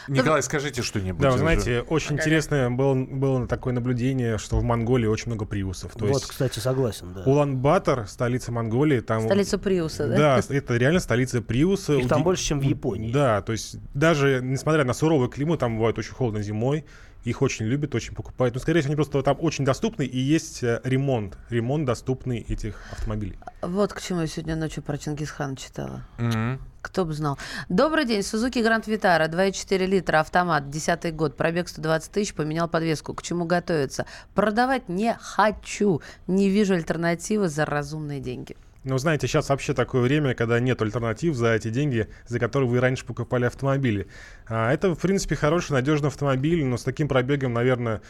Николай, 0.09 0.43
скажите 0.43 0.83
что-нибудь. 0.83 1.21
Да, 1.21 1.29
вы 1.29 1.35
уже. 1.35 1.43
знаете, 1.43 1.81
очень 1.83 2.17
интересное 2.17 2.71
было, 2.71 2.95
было 2.95 3.47
такое 3.47 3.75
наблюдение, 3.75 4.39
что 4.39 4.59
в 4.59 4.63
Монголии 4.63 5.07
очень 5.07 5.27
много 5.27 5.45
приусов. 5.45 5.93
То 5.93 6.07
вот, 6.07 6.15
есть 6.15 6.27
кстати, 6.27 6.59
согласен, 6.59 7.13
да. 7.13 7.23
Улан-Батор, 7.25 8.07
столица 8.09 8.51
Монголии, 8.51 9.01
там... 9.01 9.23
Столица 9.23 9.59
Приуса, 9.59 10.09
да? 10.09 10.17
Да, 10.17 10.55
это 10.55 10.77
реально 10.77 11.01
столица 11.01 11.43
Приуса. 11.43 11.95
Их 11.95 12.09
там 12.09 12.21
Уди- 12.21 12.25
больше, 12.25 12.45
чем 12.45 12.61
в 12.61 12.63
Японии. 12.63 13.13
Да, 13.13 13.43
то 13.43 13.53
есть 13.53 13.77
даже 13.95 14.41
несмотря 14.43 14.85
на 14.85 14.95
суровый 14.95 15.29
климат, 15.29 15.61
там 15.61 15.77
бывает 15.77 15.99
очень 15.99 16.13
холодно 16.15 16.43
зимой, 16.43 16.85
их 17.25 17.43
очень 17.43 17.67
любят, 17.67 17.95
очень 17.95 18.15
покупают. 18.15 18.55
Но, 18.55 18.61
скорее 18.61 18.81
всего, 18.81 18.91
они 18.91 18.97
просто 18.97 19.23
там 19.23 19.37
очень 19.41 19.65
доступны, 19.65 20.05
и 20.05 20.19
есть 20.19 20.63
э, 20.63 20.81
ремонт. 20.85 21.37
Ремонт 21.51 21.85
доступный 21.85 22.39
этих 22.41 22.81
автомобилей. 22.93 23.39
Вот 23.63 23.93
к 23.93 24.01
чему 24.01 24.23
я 24.23 24.27
сегодня 24.27 24.57
ночью 24.57 24.83
про 24.83 24.99
Чингисхана 24.99 25.57
читала. 25.57 26.05
Мгм. 26.19 26.61
Кто 26.81 27.05
бы 27.05 27.13
знал. 27.13 27.39
Добрый 27.69 28.05
день. 28.05 28.23
Сузуки 28.23 28.61
Гранд 28.61 28.87
Витара, 28.87 29.27
2,4 29.29 29.85
литра, 29.85 30.21
автомат, 30.21 30.71
10 30.71 31.15
год, 31.15 31.37
пробег 31.37 31.69
120 31.69 32.13
тысяч, 32.13 32.35
поменял 32.35 32.69
подвеску. 32.69 33.15
К 33.15 33.23
чему 33.23 33.45
готовиться? 33.45 34.07
Продавать 34.35 34.89
не 34.89 35.17
хочу. 35.21 36.01
Не 36.29 36.49
вижу 36.49 36.75
альтернативы 36.75 37.49
за 37.49 37.65
разумные 37.65 38.21
деньги. 38.21 38.57
Но 38.85 38.97
знаете, 38.99 39.27
сейчас 39.27 39.49
вообще 39.49 39.75
такое 39.75 40.03
время, 40.03 40.35
когда 40.35 40.61
нет 40.61 40.81
альтернатив 40.81 41.35
за 41.35 41.49
эти 41.55 41.69
деньги, 41.69 42.09
за 42.27 42.39
которые 42.39 42.69
вы 42.71 42.81
раньше 42.81 43.05
покупали 43.05 43.45
автомобили. 43.45 44.07
А, 44.49 44.73
это, 44.73 44.95
в 44.95 44.99
принципе, 44.99 45.35
хороший, 45.37 45.73
надежный 45.73 46.09
автомобиль, 46.09 46.65
но 46.65 46.77
с 46.77 46.85
таким 46.85 47.09
пробегом, 47.09 47.53
наверное, 47.55 48.01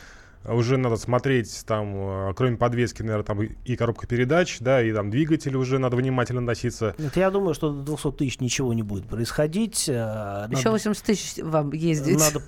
уже 0.45 0.77
надо 0.77 0.97
смотреть 0.97 1.65
там, 1.67 2.31
э, 2.31 2.35
кроме 2.37 2.57
подвески, 2.57 3.03
наверное, 3.03 3.25
там 3.25 3.43
и- 3.43 3.77
коробка 3.77 4.07
передач, 4.07 4.59
да, 4.61 4.81
и 4.83 4.93
там 4.93 5.11
двигатель 5.11 5.57
уже 5.57 5.79
надо 5.79 5.97
внимательно 5.97 6.41
носиться. 6.41 6.95
Нет, 6.99 7.17
я 7.17 7.31
думаю, 7.31 7.55
что 7.55 7.71
до 7.73 7.83
200 7.97 8.13
тысяч 8.13 8.39
ничего 8.41 8.73
не 8.73 8.83
будет 8.85 9.09
происходить. 9.09 9.89
Еще 9.89 9.93
надо- 9.95 10.71
80 10.71 11.03
тысяч 11.05 11.43
вам 11.43 11.73
ездить. 11.73 12.19
Надо, 12.21 12.43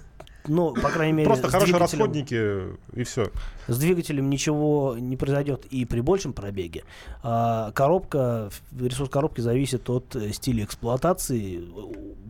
ну, 0.46 0.74
по 0.74 0.90
крайней 0.90 1.12
мере, 1.12 1.26
Просто 1.28 1.48
хорошие 1.48 1.76
расходники, 1.76 2.76
и 2.92 3.04
все. 3.04 3.30
С 3.66 3.78
двигателем 3.78 4.30
ничего 4.30 4.96
не 4.98 5.16
произойдет 5.16 5.66
и 5.66 5.84
при 5.84 6.00
большем 6.00 6.32
пробеге. 6.32 6.84
А 7.22 7.72
коробка, 7.72 8.50
ресурс 8.78 9.10
коробки 9.10 9.40
зависит 9.40 9.88
от 9.90 10.16
э, 10.16 10.32
стиля 10.32 10.64
эксплуатации, 10.64 11.62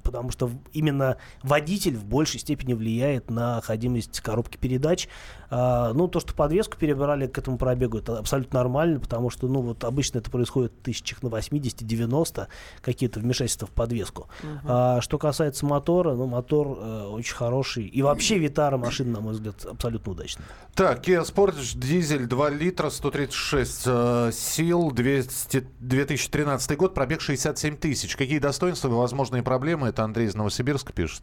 потому 0.02 0.30
что 0.30 0.50
именно 0.72 1.16
водитель 1.42 1.96
в 1.96 2.04
большей 2.04 2.40
степени 2.40 2.74
влияет 2.74 3.30
на 3.30 3.60
ходимость 3.60 4.20
коробки 4.20 4.56
передач. 4.56 5.08
А, 5.50 5.92
ну, 5.92 6.06
то, 6.08 6.20
что 6.20 6.32
подвеску 6.32 6.76
перебрали 6.76 7.26
к 7.26 7.36
этому 7.36 7.58
пробегу, 7.58 7.98
это 7.98 8.18
абсолютно 8.18 8.60
нормально, 8.60 9.00
потому 9.00 9.30
что, 9.30 9.48
ну, 9.48 9.60
вот 9.60 9.84
обычно 9.84 10.18
это 10.18 10.30
происходит 10.30 10.72
в 10.72 10.84
тысячах 10.84 11.22
на 11.22 11.28
80-90, 11.28 12.46
какие-то 12.80 13.20
вмешательства 13.20 13.66
в 13.66 13.70
подвеску. 13.70 14.28
А, 14.64 15.00
что 15.00 15.18
касается 15.18 15.66
мотора, 15.66 16.14
ну, 16.14 16.26
мотор 16.26 16.78
э, 16.80 17.06
очень 17.08 17.34
хороший. 17.34 17.86
И 17.86 18.02
вообще 18.02 18.38
Витара 18.38 18.76
машина, 18.76 19.14
на 19.14 19.20
мой 19.20 19.32
взгляд, 19.32 19.64
абсолютно 19.64 20.12
удачная. 20.12 20.46
Так, 20.74 21.06
Kia 21.06 21.22
Sportage, 21.24 21.76
дизель 21.76 22.26
2 22.26 22.50
литра, 22.50 22.90
136 22.90 23.82
э, 23.86 24.30
сил, 24.32 24.90
200, 24.92 25.66
2013 25.80 26.76
год, 26.76 26.94
пробег 26.94 27.20
67 27.20 27.76
тысяч. 27.76 28.16
Какие 28.16 28.38
достоинства 28.38 28.88
и 28.88 28.92
возможные 28.92 29.42
проблемы? 29.42 29.88
Это 29.88 30.04
Андрей 30.04 30.28
из 30.28 30.34
Новосибирска 30.34 30.92
пишет. 30.92 31.22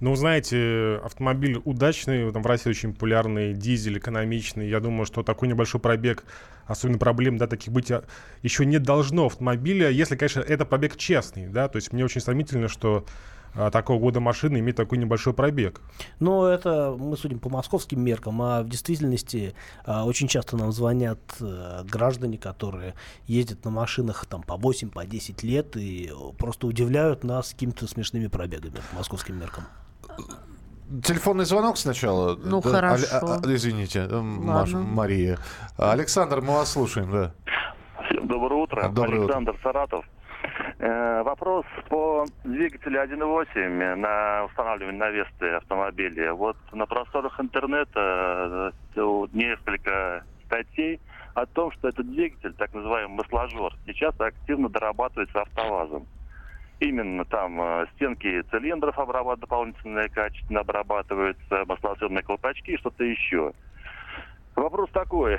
Ну, 0.00 0.14
знаете, 0.14 1.00
автомобиль 1.02 1.60
удачный, 1.64 2.30
там 2.30 2.42
в 2.42 2.46
России 2.46 2.68
очень 2.68 2.92
популярный, 2.92 3.54
дизель 3.54 3.96
экономичный. 3.98 4.68
Я 4.68 4.80
думаю, 4.80 5.06
что 5.06 5.22
такой 5.22 5.48
небольшой 5.48 5.80
пробег, 5.80 6.24
особенно 6.66 6.98
проблем, 6.98 7.38
да, 7.38 7.46
таких 7.46 7.72
быть 7.72 7.90
а, 7.90 8.04
еще 8.42 8.66
не 8.66 8.78
должно 8.78 9.26
автомобиля, 9.26 9.88
если, 9.88 10.16
конечно, 10.16 10.40
это 10.40 10.66
пробег 10.66 10.96
честный, 10.96 11.46
да, 11.46 11.68
то 11.68 11.76
есть 11.76 11.92
мне 11.92 12.04
очень 12.04 12.20
сомнительно, 12.20 12.68
что 12.68 13.06
такого 13.72 13.98
года 13.98 14.20
машины 14.20 14.58
иметь 14.58 14.76
такой 14.76 14.98
небольшой 14.98 15.32
пробег. 15.32 15.80
Но 16.20 16.46
это 16.46 16.94
мы 16.98 17.16
судим 17.16 17.38
по 17.38 17.48
московским 17.48 18.00
меркам, 18.00 18.40
а 18.42 18.62
в 18.62 18.68
действительности 18.68 19.54
а, 19.84 20.04
очень 20.04 20.28
часто 20.28 20.56
нам 20.56 20.72
звонят 20.72 21.18
а, 21.40 21.84
граждане, 21.84 22.38
которые 22.38 22.94
ездят 23.26 23.64
на 23.64 23.70
машинах 23.70 24.26
там 24.26 24.42
по 24.42 24.56
8, 24.56 24.90
по 24.90 25.04
10 25.06 25.42
лет 25.42 25.76
и 25.76 26.12
просто 26.38 26.66
удивляют 26.66 27.24
нас 27.24 27.50
какими-то 27.50 27.86
смешными 27.86 28.26
пробегами 28.26 28.76
по 28.90 28.96
московским 28.96 29.38
меркам. 29.38 29.64
Телефонный 31.02 31.44
звонок 31.44 31.78
сначала. 31.78 32.36
Ну, 32.36 32.60
хорошо. 32.60 33.06
А, 33.10 33.40
а, 33.42 33.54
извините, 33.54 34.06
Маш, 34.06 34.72
Мария. 34.72 35.38
Александр, 35.76 36.40
мы 36.40 36.54
вас 36.54 36.72
слушаем, 36.72 37.10
да. 37.10 37.32
Всем 38.08 38.28
доброе 38.28 38.62
утро. 38.62 38.88
Доброе 38.88 39.22
Александр 39.22 39.50
утро. 39.50 39.60
Саратов. 39.62 40.04
Э, 40.78 41.22
вопрос 41.22 41.64
по 41.88 42.26
двигателю 42.44 43.02
1.8 43.02 43.94
на 43.94 44.44
устанавливание 44.44 44.98
на 44.98 45.08
Весты 45.08 45.48
автомобиля. 45.52 46.34
Вот 46.34 46.56
на 46.72 46.84
просторах 46.86 47.40
интернета 47.40 48.72
э, 48.94 49.26
несколько 49.32 50.22
статей 50.44 51.00
о 51.34 51.46
том, 51.46 51.72
что 51.72 51.88
этот 51.88 52.10
двигатель, 52.10 52.52
так 52.54 52.74
называемый 52.74 53.16
масложор, 53.16 53.72
сейчас 53.86 54.14
активно 54.20 54.68
дорабатывается 54.68 55.40
автовазом. 55.40 56.06
Именно 56.80 57.24
там 57.24 57.58
э, 57.58 57.86
стенки 57.94 58.42
цилиндров 58.50 58.98
обрабатывают 58.98 59.40
дополнительно 59.40 60.08
качественно 60.10 60.60
обрабатываются, 60.60 61.64
маслосъемные 61.66 62.22
колпачки 62.22 62.72
и 62.72 62.76
что-то 62.76 63.02
еще. 63.02 63.54
Вопрос 64.56 64.88
такой, 64.90 65.36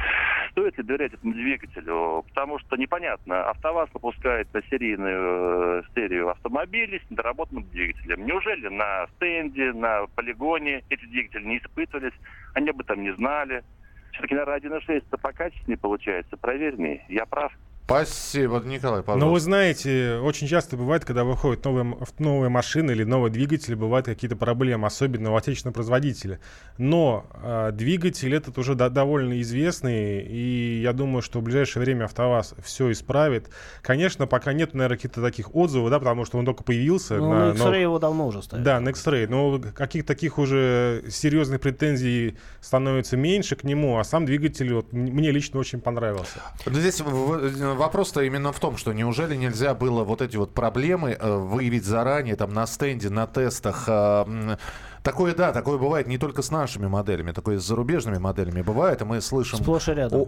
стоит 0.51 0.77
ли 0.77 0.83
доверять 0.83 1.13
этому 1.13 1.33
двигателю? 1.33 2.23
Потому 2.29 2.59
что 2.59 2.77
непонятно, 2.77 3.49
АвтоВАЗ 3.49 3.89
выпускает 3.91 4.47
серийную 4.69 5.79
э, 5.79 5.83
серию 5.95 6.29
автомобилей 6.29 7.01
с 7.05 7.09
недоработанным 7.09 7.67
двигателем. 7.71 8.27
Неужели 8.27 8.67
на 8.67 9.07
стенде, 9.15 9.73
на 9.73 10.05
полигоне 10.15 10.83
эти 10.91 11.03
двигатели 11.05 11.43
не 11.45 11.57
испытывались, 11.57 12.13
они 12.53 12.69
об 12.69 12.79
этом 12.79 13.01
не 13.01 13.11
знали? 13.15 13.63
Все-таки, 14.11 14.35
наверное, 14.35 14.59
1.6 14.59 14.97
это 14.97 15.17
покачественнее 15.17 15.79
получается, 15.79 16.37
проверь 16.37 16.75
Я 17.09 17.25
прав? 17.25 17.51
Спасибо, 17.87 18.59
Николай, 18.65 19.01
пожалуйста. 19.01 19.25
Но 19.25 19.31
вы 19.31 19.39
знаете, 19.39 20.19
очень 20.21 20.45
часто 20.45 20.75
бывает, 20.75 21.05
когда 21.05 21.23
выходят 21.23 21.63
новые, 21.63 21.97
новые 22.19 22.49
машины 22.49 22.91
или 22.91 23.05
новые 23.05 23.31
двигатели, 23.31 23.75
бывают 23.75 24.07
какие-то 24.07 24.35
проблемы, 24.35 24.87
особенно 24.87 25.31
у 25.31 25.37
отечественного 25.37 25.75
производителя. 25.75 26.41
Но 26.77 27.25
э, 27.41 27.71
двигатель 27.71 28.35
этот 28.35 28.57
уже 28.57 28.75
до, 28.75 28.89
довольно 28.89 29.39
известный, 29.39 30.21
и 30.21 30.81
я 30.81 30.91
думаю, 30.91 31.21
что 31.21 31.39
в 31.39 31.43
ближайшее 31.43 31.81
время 31.81 32.05
АвтоВАЗ 32.05 32.55
все 32.61 32.91
исправит. 32.91 33.49
Конечно, 33.81 34.27
пока 34.27 34.51
нет, 34.51 34.73
наверное, 34.73 34.97
каких-то 34.97 35.21
таких 35.21 35.55
отзывов, 35.55 35.89
да, 35.89 35.99
потому 35.99 36.25
что 36.25 36.37
он 36.39 36.45
только 36.45 36.65
появился. 36.65 37.15
Ну, 37.15 37.29
на, 37.29 37.45
на 37.45 37.53
X-Ray 37.53 37.69
но... 37.69 37.75
его 37.75 37.99
давно 37.99 38.27
уже 38.27 38.43
ставят. 38.43 38.65
Да, 38.65 38.81
на 38.81 38.89
X-Ray. 38.89 39.27
Но 39.29 39.61
каких-то 39.73 40.09
таких 40.09 40.39
уже 40.39 41.05
серьезных 41.09 41.61
претензий 41.61 42.35
становится 42.59 43.15
меньше 43.15 43.55
к 43.55 43.63
нему, 43.63 43.97
а 43.97 44.03
сам 44.03 44.25
двигатель 44.25 44.73
вот, 44.73 44.91
мне 44.91 45.31
лично 45.31 45.61
очень 45.61 45.79
понравился. 45.79 46.41
Здесь 46.65 47.01
вопрос-то 47.77 48.21
именно 48.21 48.51
в 48.51 48.59
том, 48.59 48.77
что 48.77 48.93
неужели 48.93 49.35
нельзя 49.35 49.73
было 49.73 50.03
вот 50.03 50.21
эти 50.21 50.37
вот 50.37 50.53
проблемы 50.53 51.11
э, 51.11 51.37
выявить 51.37 51.85
заранее, 51.85 52.35
там, 52.35 52.53
на 52.53 52.67
стенде, 52.67 53.09
на 53.09 53.27
тестах, 53.27 53.85
э, 53.87 54.57
Такое, 55.07 55.33
да, 55.33 55.53
такое 55.53 55.77
бывает 55.77 56.05
не 56.07 56.17
только 56.17 56.41
с 56.41 56.51
нашими 56.51 56.87
моделями, 56.87 57.31
такое 57.31 57.59
с 57.59 57.65
зарубежными 57.65 58.17
моделями 58.17 58.61
бывает, 58.61 59.01
и 59.01 59.05
мы 59.05 59.21
слышим 59.21 59.57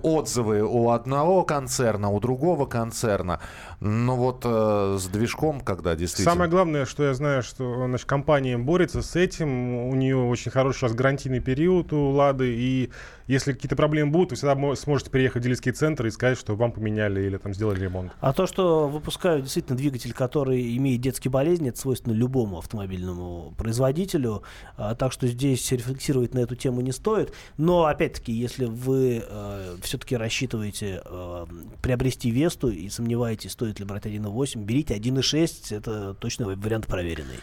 отзывы 0.04 0.62
у 0.64 0.92
одного 0.92 1.44
концерна, 1.44 2.08
у 2.08 2.22
другого 2.22 2.66
концерна. 2.66 3.42
Но 3.82 4.16
вот 4.16 4.44
э, 4.46 4.96
с 4.98 5.08
движком, 5.08 5.60
когда 5.60 5.98
действительно... 5.98 6.32
Самое 6.32 6.50
главное, 6.50 6.86
что 6.86 7.04
я 7.04 7.14
знаю, 7.14 7.44
что 7.44 7.88
значит, 7.88 8.08
компания 8.08 8.58
борется 8.58 9.02
с 9.02 9.18
этим, 9.18 9.90
у 9.90 9.96
нее 9.96 10.16
очень 10.16 10.50
хороший 10.50 10.80
сейчас 10.80 10.94
гарантийный 10.94 11.42
период 11.42 11.92
у 11.92 12.12
Лады, 12.12 12.50
и 12.50 12.90
если 13.30 13.54
какие-то 13.54 13.76
проблемы 13.76 14.12
будут, 14.12 14.32
вы 14.32 14.38
всегда 14.38 14.76
сможете 14.76 15.12
приехать 15.12 15.44
в 15.44 15.46
дилерский 15.46 15.72
центр 15.72 16.08
и 16.08 16.10
сказать, 16.10 16.36
что 16.36 16.56
вам 16.56 16.72
поменяли 16.72 17.22
или 17.22 17.38
там 17.38 17.54
сделали 17.54 17.80
ремонт. 17.80 18.12
А 18.22 18.34
то, 18.34 18.48
что 18.48 18.88
выпускают 18.88 19.44
действительно 19.44 19.78
двигатель, 19.78 20.14
который 20.14 20.76
имеет 20.78 21.02
детские 21.02 21.30
болезни, 21.30 21.70
это 21.70 21.80
свойственно 21.80 22.14
любому 22.14 22.58
автомобильному 22.58 23.54
производителю. 23.56 24.42
А, 24.78 24.96
так 24.96 25.12
что 25.12 25.28
здесь 25.28 25.72
рефлексировать 25.72 26.34
на 26.34 26.40
эту 26.40 26.56
тему 26.56 26.82
не 26.82 26.92
стоит. 26.92 27.34
Но, 27.58 27.86
опять-таки, 27.86 28.32
если 28.32 28.66
вы 28.66 29.24
э, 29.28 29.76
все-таки 29.82 30.16
рассчитываете 30.16 31.02
э, 31.04 31.46
приобрести 31.82 32.32
Весту 32.32 32.70
и 32.70 32.90
сомневаетесь, 32.90 33.52
стоит 33.52 33.80
ли 33.80 33.86
брать 33.86 34.06
1.8, 34.06 34.64
берите 34.64 34.96
1.6, 34.98 35.76
это 35.76 36.14
точно 36.14 36.48
вариант 36.48 36.88
проверенный. 36.88 37.40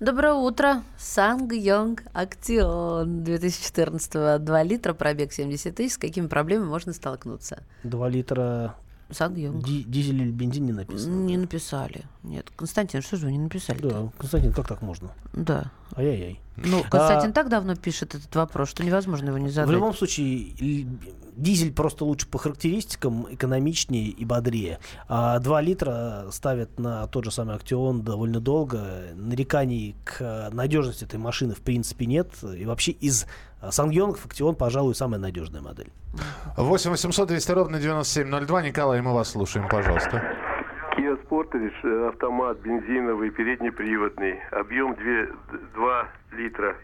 Доброе 0.00 0.32
утро. 0.32 0.82
Санг 0.98 1.52
Йонг 1.52 2.04
Актион 2.14 3.22
2014 3.22 4.42
2 4.42 4.62
литра, 4.62 4.94
пробег 4.94 5.32
70 5.32 5.74
тысяч. 5.74 5.94
С 5.94 5.98
какими 5.98 6.26
проблемами 6.26 6.68
можно 6.68 6.94
столкнуться? 6.94 7.62
2 7.84 8.08
литра 8.08 8.74
Сангюнг. 9.10 9.64
Ди- 9.64 9.84
дизель 9.84 10.22
или 10.22 10.30
бензин 10.30 10.66
не 10.66 10.72
написано. 10.72 11.14
Не 11.14 11.36
написали. 11.36 12.04
Нет. 12.22 12.50
Константин, 12.56 13.02
что 13.02 13.16
же 13.16 13.26
вы 13.26 13.32
не 13.32 13.38
написали? 13.38 13.78
Да, 13.82 14.10
Константин, 14.18 14.52
как 14.52 14.68
так 14.68 14.82
можно? 14.82 15.10
Да. 15.32 15.70
Ай-яй-яй. 15.96 16.40
Ну, 16.56 16.82
Константин 16.82 17.30
а... 17.30 17.32
так 17.32 17.48
давно 17.48 17.74
пишет 17.74 18.14
этот 18.14 18.34
вопрос, 18.36 18.68
что 18.70 18.84
невозможно 18.84 19.28
его 19.28 19.38
не 19.38 19.48
задать. 19.48 19.68
В 19.68 19.72
любом 19.72 19.94
случае, 19.94 20.86
дизель 21.36 21.72
просто 21.72 22.04
лучше 22.04 22.26
по 22.26 22.38
характеристикам, 22.38 23.26
экономичнее 23.30 24.08
и 24.08 24.24
бодрее. 24.24 24.78
А 25.08 25.38
2 25.38 25.60
литра 25.62 26.26
ставят 26.30 26.78
на 26.78 27.06
тот 27.06 27.24
же 27.24 27.30
самый 27.30 27.56
Актион 27.56 28.02
довольно 28.02 28.40
долго. 28.40 29.08
Нареканий 29.14 29.96
к 30.04 30.50
надежности 30.52 31.04
этой 31.04 31.18
машины 31.18 31.54
в 31.54 31.60
принципе 31.60 32.06
нет. 32.06 32.30
И 32.42 32.64
вообще 32.66 32.92
из 32.92 33.26
Сангьонгов 33.68 34.26
Актион, 34.26 34.54
пожалуй, 34.54 34.94
самая 34.94 35.18
надежная 35.18 35.62
модель. 35.62 35.90
8 36.56 36.90
800 36.90 37.28
200 37.28 37.50
ровно 37.52 37.80
9702. 37.80 38.62
Николай, 38.62 39.00
мы 39.00 39.14
вас 39.14 39.30
слушаем, 39.30 39.68
пожалуйста. 39.68 40.22
Kia 41.10 41.18
Sportage, 41.24 41.72
э, 41.82 42.08
автомат 42.08 42.58
бензиновый, 42.60 43.30
переднеприводный, 43.30 44.40
объем 44.52 44.94
2, 44.94 45.26
2 45.74 46.08
литра, 46.32 46.76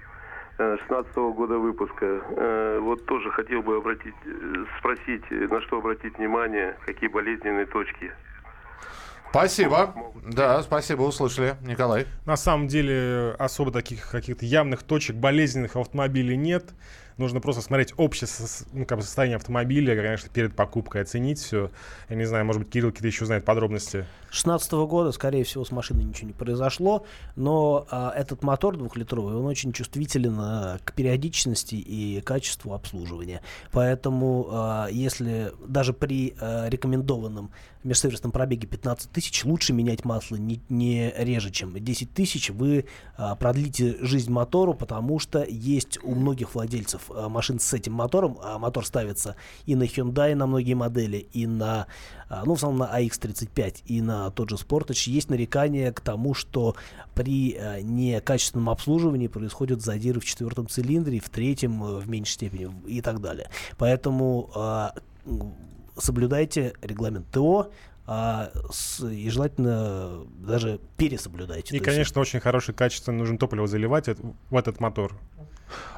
16 0.58 1.16
-го 1.16 1.32
года 1.32 1.58
выпуска. 1.58 2.06
Э, 2.06 2.78
вот 2.80 3.06
тоже 3.06 3.30
хотел 3.30 3.62
бы 3.62 3.76
обратить, 3.76 4.14
э, 4.24 4.64
спросить, 4.78 5.30
на 5.30 5.60
что 5.62 5.78
обратить 5.78 6.18
внимание, 6.18 6.76
какие 6.84 7.08
болезненные 7.08 7.66
точки. 7.66 8.10
Спасибо. 9.30 9.94
Да, 10.24 10.62
спасибо, 10.62 11.02
услышали. 11.02 11.56
Николай. 11.60 12.06
На 12.24 12.36
самом 12.36 12.68
деле 12.68 13.34
особо 13.38 13.70
таких 13.70 14.10
каких-то 14.10 14.46
явных 14.46 14.82
точек 14.82 15.16
болезненных 15.16 15.74
в 15.74 15.78
автомобиле 15.78 16.36
нет. 16.36 16.74
Нужно 17.18 17.40
просто 17.40 17.62
смотреть 17.62 17.94
общее 17.96 18.28
ну, 18.72 18.84
как 18.84 18.98
бы 18.98 19.04
состояние 19.04 19.36
автомобиля, 19.36 19.96
конечно, 19.96 20.28
перед 20.28 20.54
покупкой 20.54 21.00
оценить 21.00 21.38
все. 21.38 21.70
Я 22.10 22.16
не 22.16 22.26
знаю, 22.26 22.44
может 22.44 22.62
быть, 22.62 22.70
Кирилл 22.70 22.90
какие-то 22.90 23.06
еще 23.06 23.24
знает 23.24 23.44
подробности. 23.46 24.06
2016 24.24 24.72
года, 24.72 25.12
скорее 25.12 25.44
всего, 25.44 25.64
с 25.64 25.70
машиной 25.70 26.04
ничего 26.04 26.28
не 26.28 26.34
произошло, 26.34 27.06
но 27.34 27.86
а, 27.90 28.12
этот 28.14 28.42
мотор 28.42 28.76
двухлитровый, 28.76 29.34
он 29.34 29.46
очень 29.46 29.72
чувствителен 29.72 30.36
а, 30.38 30.78
к 30.84 30.92
периодичности 30.92 31.76
и 31.76 32.20
качеству 32.20 32.74
обслуживания. 32.74 33.40
Поэтому, 33.72 34.48
а, 34.50 34.88
если 34.88 35.52
даже 35.66 35.94
при 35.94 36.34
а, 36.38 36.68
рекомендованном 36.68 37.50
межсервисном 37.86 38.32
пробеге 38.32 38.66
15 38.66 39.10
тысяч, 39.10 39.44
лучше 39.44 39.72
менять 39.72 40.04
масло 40.04 40.36
не, 40.36 40.60
не 40.68 41.12
реже, 41.16 41.50
чем 41.50 41.72
10 41.72 42.12
тысяч. 42.12 42.50
Вы 42.50 42.86
а, 43.16 43.36
продлите 43.36 43.96
жизнь 44.00 44.30
мотору, 44.30 44.74
потому 44.74 45.18
что 45.18 45.44
есть 45.48 45.98
у 46.02 46.14
многих 46.14 46.54
владельцев 46.54 47.05
а, 47.14 47.28
машин 47.28 47.58
с 47.58 47.72
этим 47.72 47.92
мотором, 47.92 48.38
а 48.42 48.58
мотор 48.58 48.84
ставится 48.84 49.36
и 49.64 49.74
на 49.74 49.84
Hyundai, 49.84 50.34
на 50.34 50.46
многие 50.46 50.74
модели, 50.74 51.16
и 51.16 51.46
на, 51.46 51.86
а, 52.28 52.44
ну, 52.44 52.54
в 52.54 52.56
основном 52.56 52.88
на 52.88 53.00
AX35, 53.00 53.82
и 53.86 54.00
на 54.00 54.30
тот 54.30 54.50
же 54.50 54.56
Sportage, 54.56 55.10
есть 55.10 55.30
нарекания 55.30 55.92
к 55.92 56.00
тому, 56.00 56.34
что 56.34 56.76
при 57.14 57.54
э, 57.54 57.80
некачественном 57.80 58.70
обслуживании 58.70 59.28
происходят 59.28 59.82
задиры 59.82 60.20
в 60.20 60.24
четвертом 60.24 60.68
цилиндре, 60.68 61.20
в 61.20 61.28
третьем 61.30 61.82
э, 61.82 61.98
в 61.98 62.08
меньшей 62.08 62.32
степени 62.32 62.70
и 62.86 63.00
так 63.00 63.20
далее. 63.20 63.50
Поэтому 63.78 64.50
э, 64.54 64.88
соблюдайте 65.98 66.74
регламент 66.82 67.26
ТО, 67.30 67.70
а, 68.08 68.50
с, 68.70 69.04
и 69.04 69.28
желательно 69.30 70.24
даже 70.38 70.78
пересоблюдайте. 70.96 71.76
И, 71.76 71.80
конечно, 71.80 72.20
очень 72.20 72.38
хорошее 72.38 72.76
качество 72.76 73.10
нужно 73.10 73.36
топливо 73.36 73.66
заливать 73.66 74.08
в 74.08 74.56
этот 74.56 74.78
мотор. 74.78 75.18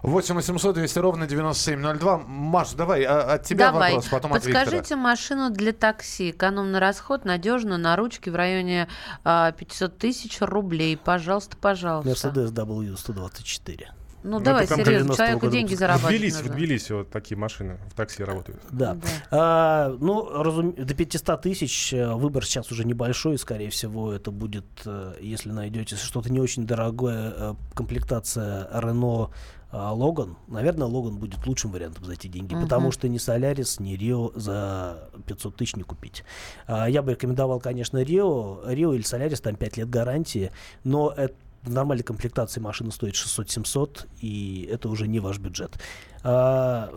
8 0.03 0.35
800 0.35 0.75
200 0.75 0.99
ровно 0.99 1.27
9702. 1.27 2.19
Маш, 2.27 2.73
давай 2.73 3.05
а, 3.05 3.35
от 3.35 3.45
тебя 3.45 3.71
давай. 3.71 3.93
вопрос, 3.93 4.09
потом 4.09 4.33
Подскажите 4.33 4.67
от 4.67 4.73
Виктора. 4.73 5.01
машину 5.01 5.51
для 5.51 5.73
такси. 5.73 6.31
Экономный 6.31 6.79
расход, 6.79 7.25
надежно, 7.25 7.79
на 7.79 7.97
ручке 7.97 8.31
в 8.31 8.37
районе 8.37 8.89
а, 9.25 9.53
500 9.53 9.99
тысяч 9.99 10.39
рублей. 10.41 10.97
Пожалуйста, 10.97 11.57
пожалуйста. 11.57 12.29
Mercedes 12.29 12.53
W124. 12.53 13.89
Ну, 14.25 14.41
давай, 14.41 14.65
это 14.65 14.75
там 14.75 14.85
серьезно, 14.85 15.07
90-го 15.07 15.17
человеку 15.17 15.41
года 15.41 15.53
деньги 15.53 15.71
выпуска. 15.71 15.77
В 15.77 15.79
зарабатывать 15.79 16.19
Тбилиси, 16.19 16.43
в. 16.43 16.53
Тбилиси 16.53 16.93
вот 16.93 17.11
такие 17.11 17.39
машины 17.39 17.79
в 17.91 17.95
такси 17.95 18.25
работают. 18.25 18.61
Да. 18.71 18.95
Да. 18.95 19.01
А, 19.31 19.97
ну, 20.01 20.43
разум... 20.43 20.73
до 20.73 20.95
500 20.95 21.41
тысяч 21.41 21.93
э, 21.93 22.13
выбор 22.15 22.45
сейчас 22.45 22.71
уже 22.73 22.85
небольшой, 22.85 23.39
скорее 23.39 23.71
всего, 23.71 24.13
это 24.13 24.31
будет, 24.31 24.67
э, 24.85 25.15
если 25.21 25.51
найдете 25.53 25.97
что-то 25.97 26.33
не 26.33 26.41
очень 26.41 26.67
дорогое, 26.67 27.33
э, 27.37 27.55
комплектация 27.75 28.69
Renault 28.73 29.31
а, 29.71 29.93
Логан, 29.93 30.37
наверное, 30.47 30.87
Логан 30.89 31.19
будет 31.19 31.47
лучшим 31.47 31.71
вариантом 31.73 32.05
за 32.05 32.13
эти 32.15 32.27
деньги, 32.27 32.55
Мгм. 32.55 32.65
потому 32.65 32.91
что 32.91 33.09
ни 33.09 33.19
Солярис, 33.19 33.81
ни 33.81 33.95
Рио 33.95 34.33
за 34.35 35.11
500 35.27 35.57
тысяч 35.57 35.77
не 35.77 35.83
купить. 35.83 36.25
А, 36.67 36.89
я 36.89 37.03
бы 37.03 37.13
рекомендовал, 37.13 37.61
конечно, 37.61 38.03
Рио, 38.03 38.61
Рио 38.67 38.95
или 38.95 39.03
Солярис, 39.03 39.41
там 39.41 39.57
5 39.57 39.77
лет 39.77 39.91
гарантии, 39.91 40.51
но 40.85 41.13
это 41.17 41.35
в 41.63 41.71
нормальной 41.71 42.05
комплектации 42.05 42.61
машина 42.61 42.91
стоит 42.93 43.15
600-700, 43.15 44.07
и 44.21 44.69
это 44.73 44.89
уже 44.89 45.07
не 45.09 45.21
ваш 45.21 45.39
бюджет. 45.39 45.79
А, 46.23 46.93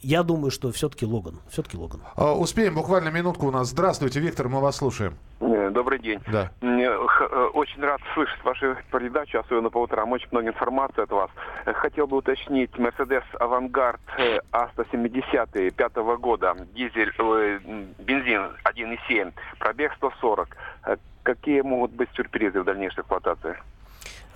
я 0.00 0.22
думаю, 0.22 0.50
что 0.50 0.70
все-таки 0.72 1.06
Логан. 1.06 1.40
Все-таки 1.50 1.76
Логан. 1.76 2.00
А, 2.16 2.34
Успеем, 2.34 2.74
буквально 2.74 3.08
минутку 3.10 3.46
у 3.46 3.50
нас. 3.50 3.68
Здравствуйте, 3.68 4.20
Виктор, 4.20 4.48
мы 4.48 4.60
вас 4.60 4.76
слушаем. 4.76 5.14
Э, 5.40 5.70
Добрый 5.70 5.98
день. 5.98 6.20
Да. 6.32 6.50
Мне 6.60 6.88
х- 6.90 7.28
э, 7.30 7.44
очень 7.54 7.82
рад 7.82 8.00
слышать 8.14 8.42
вашу 8.44 8.76
передачу, 8.90 9.38
особенно 9.38 9.70
по 9.70 9.78
утрам. 9.78 10.10
Очень 10.12 10.28
много 10.32 10.48
информации 10.48 11.02
от 11.02 11.10
вас. 11.10 11.30
Э, 11.66 11.72
Хотел 11.72 12.06
бы 12.06 12.16
уточнить, 12.16 12.70
Mercedes 12.72 13.22
Авангард 13.38 14.00
э, 14.18 14.38
А170 14.52 15.70
пятого 15.72 16.16
года, 16.16 16.56
дизель, 16.74 17.12
бензин 17.98 18.50
1,7, 18.64 19.32
пробег 19.58 19.92
140. 19.96 20.48
Э, 20.86 20.96
Какие 21.22 21.60
могут 21.60 21.90
быть 21.92 22.08
сюрпризы 22.14 22.62
в 22.62 22.64
дальнейшей 22.64 23.00
эксплуатации? 23.00 23.56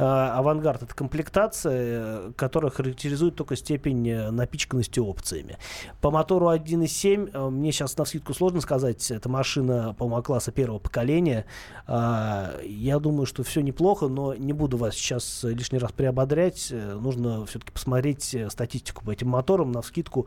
А, 0.04 0.36
Авангард 0.38 0.82
это 0.82 0.94
комплектация, 0.96 2.32
которая 2.32 2.72
характеризует 2.72 3.36
только 3.36 3.54
степень 3.54 4.08
э, 4.08 4.30
напичканности 4.32 4.98
опциями. 4.98 5.58
По 6.00 6.10
мотору 6.10 6.50
1.7 6.50 7.30
э, 7.32 7.50
мне 7.50 7.70
сейчас 7.70 7.96
на 7.96 8.04
скидку 8.04 8.34
сложно 8.34 8.60
сказать. 8.60 9.12
Это 9.12 9.28
машина 9.28 9.94
по 9.96 10.22
класса 10.22 10.50
первого 10.50 10.80
поколения. 10.80 11.46
А, 11.86 12.52
Я 12.64 12.98
думаю, 12.98 13.26
что 13.26 13.44
все 13.44 13.60
неплохо, 13.60 14.08
но 14.08 14.34
не 14.34 14.52
буду 14.52 14.76
вас 14.76 14.94
сейчас 14.96 15.44
лишний 15.44 15.78
раз 15.78 15.92
приободрять. 15.92 16.70
Э, 16.72 16.98
Нужно 17.00 17.46
все-таки 17.46 17.70
посмотреть 17.70 18.34
статистику 18.48 19.04
по 19.04 19.12
этим 19.12 19.28
моторам. 19.28 19.70
На 19.70 19.82
скидку 19.82 20.26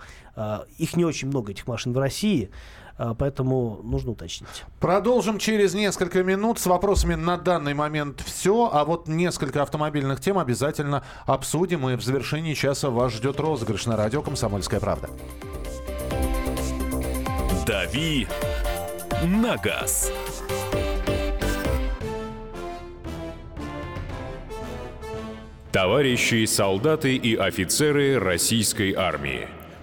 их 0.78 0.96
не 0.96 1.06
очень 1.06 1.30
много, 1.30 1.52
этих 1.52 1.68
машин 1.68 1.94
в 1.94 1.98
России. 1.98 2.50
А, 2.98 3.14
Поэтому 3.14 3.82
нужно 3.84 4.12
уточнить. 4.12 4.64
Продолжим 4.80 5.38
через 5.38 5.74
несколько 5.74 6.24
минут. 6.24 6.60
С 6.60 6.66
вопросами 6.66 7.16
на 7.16 7.38
данный 7.38 7.74
момент 7.74 8.22
все. 8.22 8.70
А 8.72 8.86
вот 8.86 9.08
несколько 9.08 9.62
автомобильных 9.62 10.22
тем 10.22 10.38
обязательно 10.38 11.04
обсудим. 11.26 11.90
И 11.90 11.96
в 11.96 12.04
завершении 12.04 12.54
часа 12.54 12.90
вас 12.90 13.14
ждет 13.14 13.40
розыгрыш 13.40 13.86
на 13.86 13.98
радио 13.98 14.22
«Комсомольская 14.22 14.80
правда». 14.80 15.10
«Дави 17.66 18.28
на 19.24 19.58
газ». 19.58 20.12
Товарищи 25.76 26.46
солдаты 26.46 27.18
и 27.18 27.36
офицеры 27.36 28.18
российской 28.18 28.94
армии. 28.94 29.50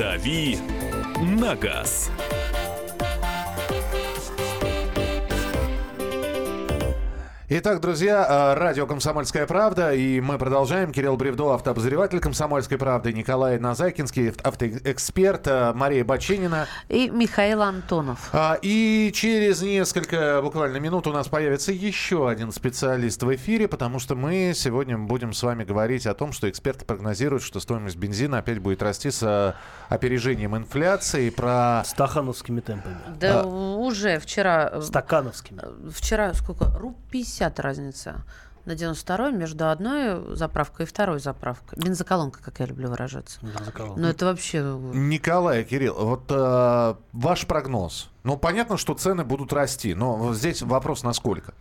«Дави 0.00 0.56
на 1.20 1.54
газ». 1.54 2.10
Итак, 7.52 7.80
друзья, 7.80 8.54
э, 8.54 8.54
радио 8.60 8.86
«Комсомольская 8.86 9.44
правда», 9.44 9.92
и 9.92 10.20
мы 10.20 10.38
продолжаем. 10.38 10.92
Кирилл 10.92 11.16
Бревдо, 11.16 11.52
автообозреватель 11.52 12.20
«Комсомольской 12.20 12.78
правды», 12.78 13.12
Николай 13.12 13.58
Назайкинский, 13.58 14.28
автоэксперт, 14.44 15.48
э, 15.48 15.72
Мария 15.74 16.04
Бачинина. 16.04 16.68
И 16.88 17.10
Михаил 17.10 17.62
Антонов. 17.62 18.28
А, 18.32 18.56
И 18.62 19.10
через 19.12 19.62
несколько 19.62 20.40
буквально 20.42 20.76
минут 20.76 21.08
у 21.08 21.12
нас 21.12 21.26
появится 21.26 21.72
еще 21.72 22.28
один 22.28 22.52
специалист 22.52 23.20
в 23.20 23.34
эфире, 23.34 23.66
потому 23.66 23.98
что 23.98 24.14
мы 24.14 24.52
сегодня 24.54 24.96
будем 24.96 25.32
с 25.32 25.42
вами 25.42 25.64
говорить 25.64 26.06
о 26.06 26.14
том, 26.14 26.30
что 26.30 26.48
эксперты 26.48 26.84
прогнозируют, 26.84 27.42
что 27.42 27.58
стоимость 27.58 27.96
бензина 27.96 28.38
опять 28.38 28.60
будет 28.60 28.80
расти 28.80 29.10
с 29.10 29.24
э, 29.24 29.54
опережением 29.92 30.56
инфляции. 30.56 31.30
Про 31.30 31.82
Стахановскими 31.84 32.60
темпами. 32.60 32.94
Да 33.18 33.44
уже 33.44 34.20
вчера... 34.20 34.80
Стакановскими. 34.80 35.62
Вчера 35.90 36.32
сколько? 36.34 36.66
Руб 36.78 36.96
50 37.10 37.39
разница 37.58 38.24
на 38.64 38.74
92 38.74 39.30
между 39.30 39.68
одной 39.70 40.36
заправкой 40.36 40.84
и 40.84 40.88
второй 40.88 41.18
заправкой. 41.18 41.78
Бензоколонка, 41.82 42.42
как 42.42 42.60
я 42.60 42.66
люблю 42.66 42.88
выражаться. 42.88 43.40
Ну 43.96 44.06
это 44.06 44.26
вообще... 44.26 44.60
Николай, 44.92 45.64
Кирилл, 45.64 45.94
вот 45.94 46.24
э, 46.28 46.94
ваш 47.12 47.46
прогноз. 47.46 48.10
Ну, 48.22 48.36
понятно, 48.36 48.76
что 48.76 48.94
цены 48.94 49.24
будут 49.24 49.52
расти, 49.52 49.94
но 49.94 50.16
вот 50.16 50.36
здесь 50.36 50.62
вопрос 50.62 51.02
насколько. 51.02 51.54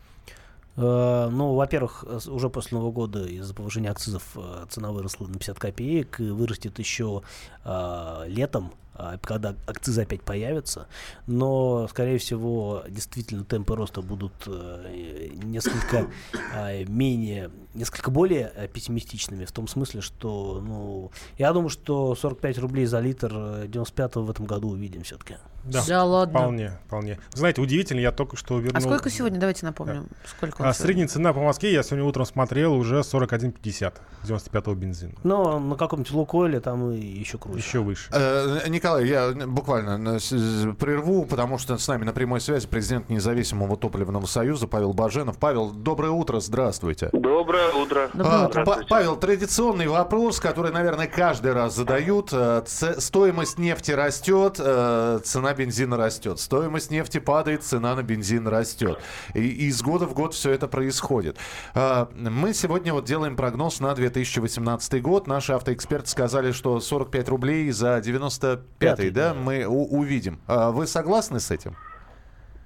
Э, 0.75 1.29
Ну, 1.31 1.55
во-первых, 1.55 2.03
уже 2.27 2.49
после 2.49 2.77
Нового 2.77 2.91
года 2.91 3.25
из-за 3.25 3.53
повышения 3.53 3.91
акцизов 3.91 4.23
э, 4.35 4.65
цена 4.69 4.91
выросла 4.91 5.27
на 5.27 5.33
50 5.33 5.57
копеек 5.57 6.19
и 6.19 6.29
вырастет 6.29 6.79
еще 6.79 7.23
э, 7.63 8.23
летом, 8.27 8.73
когда 9.21 9.55
акцизы 9.65 10.01
опять 10.01 10.21
появятся. 10.21 10.87
Но, 11.27 11.87
скорее 11.89 12.17
всего, 12.17 12.83
действительно 12.89 13.43
темпы 13.43 13.75
роста 13.75 14.01
будут 14.01 14.33
э, 14.47 15.29
несколько 15.43 16.07
э, 16.55 16.83
менее, 16.85 17.51
несколько 17.73 18.11
более 18.11 18.51
э, 18.55 18.67
пессимистичными 18.67 19.45
в 19.45 19.51
том 19.51 19.67
смысле, 19.67 20.01
что, 20.01 20.61
ну, 20.65 21.11
я 21.37 21.53
думаю, 21.53 21.69
что 21.69 22.15
45 22.15 22.57
рублей 22.59 22.85
за 22.85 22.99
литр 22.99 23.31
э, 23.33 23.67
95 23.67 24.15
в 24.15 24.29
этом 24.29 24.45
году 24.45 24.69
увидим 24.69 25.03
все-таки. 25.03 25.35
Да, 25.63 25.83
Да 25.87 26.03
ладно? 26.03 26.39
Вполне, 26.39 26.71
вполне. 26.87 27.19
Знаете, 27.33 27.61
удивительно, 27.61 27.99
я 27.99 28.11
только 28.11 28.35
что 28.37 28.59
вернул... 28.59 28.77
А 28.77 28.81
сколько 28.81 29.09
сегодня? 29.09 29.39
Давайте 29.39 29.65
напомним. 29.65 30.07
Сколько 30.25 30.61
он 30.61 30.67
А 30.67 30.73
сегодня? 30.73 30.85
средняя 30.85 31.07
цена 31.07 31.33
по 31.33 31.41
Москве, 31.41 31.73
я 31.73 31.83
сегодня 31.83 32.05
утром 32.05 32.25
смотрел, 32.25 32.73
уже 32.73 32.99
41,50 32.99 33.93
95-го 34.27 34.73
бензина. 34.73 35.13
Но 35.23 35.59
на 35.59 35.75
каком-нибудь 35.75 36.11
Лукойле 36.11 36.59
там 36.59 36.91
и 36.91 36.99
еще 36.99 37.37
круче. 37.37 37.57
Еще 37.59 37.79
выше. 37.79 38.09
Э, 38.11 38.67
Николай, 38.67 39.07
я 39.07 39.31
буквально 39.31 40.15
э, 40.15 40.19
с- 40.19 40.73
прерву, 40.77 41.25
потому 41.25 41.57
что 41.57 41.77
с 41.77 41.87
нами 41.87 42.03
на 42.03 42.13
прямой 42.13 42.41
связи 42.41 42.67
президент 42.67 43.09
независимого 43.09 43.77
топливного 43.77 44.25
союза 44.25 44.67
Павел 44.67 44.93
Баженов. 44.93 45.37
Павел, 45.37 45.69
доброе 45.71 46.11
утро, 46.11 46.39
здравствуйте. 46.39 47.09
Доброе 47.13 47.69
утро. 47.73 48.09
А, 48.17 48.49
Па- 48.49 48.79
Павел, 48.89 49.15
традиционный 49.17 49.87
вопрос, 49.87 50.39
который, 50.39 50.71
наверное, 50.71 51.07
каждый 51.07 51.53
раз 51.53 51.75
задают. 51.75 52.29
Э, 52.31 52.63
ц- 52.65 52.99
Стоимость 52.99 53.57
нефти 53.57 53.91
растет, 53.91 54.57
э, 54.59 55.19
цена 55.49 55.53
бензина 55.53 55.97
растет. 55.97 56.39
Стоимость 56.39 56.91
нефти 56.91 57.19
падает, 57.19 57.63
цена 57.63 57.95
на 57.95 58.03
бензин 58.03 58.47
растет. 58.47 58.99
И 59.33 59.67
из 59.67 59.81
года 59.81 60.05
в 60.05 60.13
год 60.13 60.33
все 60.33 60.51
это 60.51 60.67
происходит. 60.67 61.37
А, 61.73 62.07
Мы 62.15 62.53
сегодня 62.53 62.93
вот 62.93 63.05
делаем 63.05 63.35
прогноз 63.35 63.79
на 63.79 63.93
2018 63.95 65.01
год. 65.01 65.27
Наши 65.27 65.53
автоэксперты 65.53 66.07
сказали, 66.07 66.51
что 66.51 66.79
45 66.79 67.29
рублей 67.29 67.71
за 67.71 67.97
95-й, 67.99 69.09
да, 69.09 69.33
мы 69.33 69.65
увидим. 69.65 70.39
А 70.47 70.71
Вы 70.71 70.85
согласны 70.87 71.39
с 71.39 71.49
этим? 71.51 71.75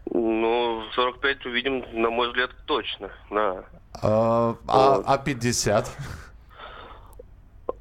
Ну, 0.06 0.82
45 0.94 1.46
увидим, 1.46 1.84
на 2.02 2.10
мой 2.10 2.28
взгляд, 2.30 2.50
точно. 2.66 3.10
Да. 3.32 3.64
А, 4.02 4.56
а- 4.68 5.04
а 5.06 5.18
50? 5.18 5.90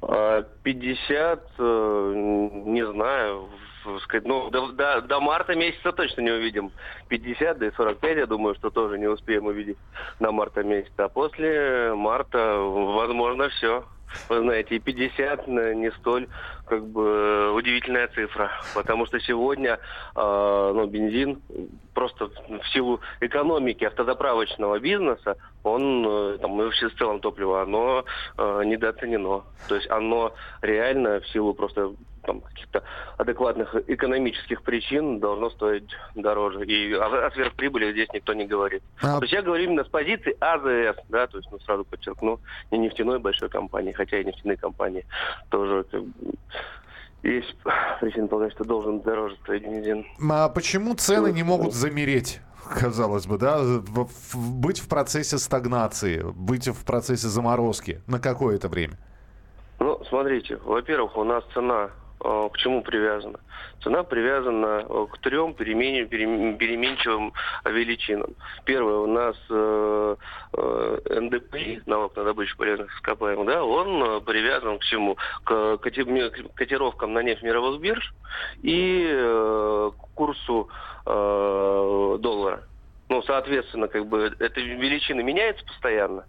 А 0.01 0.41
50, 0.63 1.43
э, 1.59 2.13
не 2.65 2.85
знаю, 2.85 3.43
в- 3.47 3.62
сказать, 4.03 4.25
ну, 4.25 4.49
до, 4.49 4.67
до- 4.71 5.01
до 5.01 5.19
марта 5.19 5.55
месяца 5.55 5.91
точно 5.91 6.21
не 6.21 6.31
увидим. 6.31 6.71
50, 7.09 7.57
да 7.57 7.67
и 7.67 7.71
45, 7.71 8.17
я 8.17 8.25
думаю, 8.25 8.55
что 8.55 8.69
тоже 8.69 8.97
не 8.97 9.07
успеем 9.07 9.45
увидеть 9.45 9.77
на 10.19 10.31
марта 10.31 10.63
месяц. 10.63 10.91
А 10.97 11.09
после 11.09 11.93
марта, 11.95 12.57
возможно, 12.57 13.49
все. 13.49 13.85
Вы 14.29 14.41
знаете, 14.41 14.75
и 14.75 14.79
50 14.79 15.47
э, 15.47 15.73
не 15.73 15.91
столь 15.91 16.27
как 16.65 16.85
бы 16.87 17.51
удивительная 17.53 18.07
цифра, 18.09 18.51
потому 18.75 19.07
что 19.07 19.19
сегодня 19.19 19.79
э, 20.15 20.71
ну, 20.75 20.85
бензин 20.85 21.41
просто 21.95 22.27
в 22.27 22.67
силу 22.73 23.01
экономики 23.21 23.83
автозаправочного 23.85 24.79
бизнеса, 24.79 25.35
он, 25.63 26.05
э, 26.07 26.37
там, 26.39 26.61
и 26.61 26.65
вообще 26.65 26.89
в 26.89 26.95
целом 26.95 27.21
топливо, 27.21 27.63
оно 27.63 28.05
э, 28.37 28.61
недооценено. 28.65 29.45
То 29.67 29.75
есть 29.75 29.89
оно 29.89 30.33
реально 30.61 31.19
в 31.21 31.27
силу 31.29 31.55
просто 31.55 31.93
там, 32.23 32.41
каких-то 32.41 32.83
адекватных 33.17 33.75
экономических 33.87 34.61
причин 34.63 35.19
должно 35.19 35.49
стоить 35.49 35.89
дороже. 36.15 36.65
И 36.65 36.93
о, 36.93 37.27
о 37.27 37.31
сверхприбыли 37.31 37.91
здесь 37.91 38.07
никто 38.13 38.33
не 38.33 38.45
говорит. 38.45 38.81
А- 39.01 39.17
То 39.17 39.23
есть 39.23 39.33
я 39.33 39.41
говорю 39.41 39.63
именно 39.65 39.83
с 39.83 39.87
позиции 39.87 40.35
АЗС, 40.39 40.97
да, 41.09 41.27
то 41.27 41.37
есть, 41.37 41.49
ну, 41.51 41.59
сразу 41.59 41.83
подчеркну, 41.85 42.39
не 42.71 42.79
нефтяной 42.79 43.19
большой 43.19 43.49
компании, 43.49 43.91
хотя 43.91 44.19
и 44.19 44.25
нефтяные 44.25 44.57
компании 44.57 45.05
тоже 45.49 45.85
как 45.91 46.03
бы, 46.03 46.13
есть 47.23 47.55
причина 48.01 48.27
полагать, 48.27 48.53
что 48.53 48.63
должен 48.65 48.99
дороже 49.01 49.35
стоить 49.43 49.63
бензин. 49.63 50.05
А 50.29 50.49
почему 50.49 50.93
цены 50.95 51.31
не 51.31 51.43
могут 51.43 51.73
замереть? 51.73 52.41
Казалось 52.65 53.27
бы, 53.27 53.37
да, 53.37 53.59
в- 53.61 54.07
в- 54.33 54.55
быть 54.61 54.79
в 54.79 54.87
процессе 54.87 55.37
стагнации, 55.37 56.21
быть 56.23 56.67
в 56.67 56.85
процессе 56.85 57.27
заморозки 57.27 58.01
на 58.07 58.19
какое-то 58.19 58.69
время. 58.69 58.97
Ну, 59.79 60.01
смотрите, 60.07 60.57
во-первых, 60.63 61.17
у 61.17 61.23
нас 61.25 61.43
цена 61.53 61.89
к 62.23 62.57
чему 62.57 62.81
привязана? 62.81 63.39
Цена 63.83 64.03
привязана 64.03 64.85
э, 64.87 65.05
к 65.11 65.17
трем 65.19 65.53
перемен- 65.53 66.07
перем- 66.07 66.57
переменчивым 66.57 67.33
величинам. 67.65 68.35
Первое, 68.63 68.97
у 68.97 69.07
нас 69.07 69.35
э, 69.49 70.15
э, 70.53 71.19
НДПИ, 71.19 71.81
налог 71.85 72.15
на 72.15 72.23
добычу 72.23 72.55
полезных 72.57 72.95
ископаемых, 72.95 73.45
да, 73.45 73.63
он 73.63 74.01
э, 74.03 74.21
привязан 74.21 74.79
к 74.79 74.83
чему? 74.83 75.17
К 75.43 75.77
котировкам 75.77 77.13
на 77.13 77.19
нефть 77.23 77.43
мировых 77.43 77.81
бирж 77.81 78.13
и 78.61 79.05
э, 79.09 79.91
к 79.97 80.15
курсу 80.15 80.69
э, 81.05 82.17
доллара. 82.19 82.63
Ну, 83.09 83.21
соответственно, 83.23 83.87
как 83.87 84.07
бы 84.07 84.33
эта 84.39 84.61
величина 84.61 85.21
меняется 85.21 85.65
постоянно. 85.65 86.25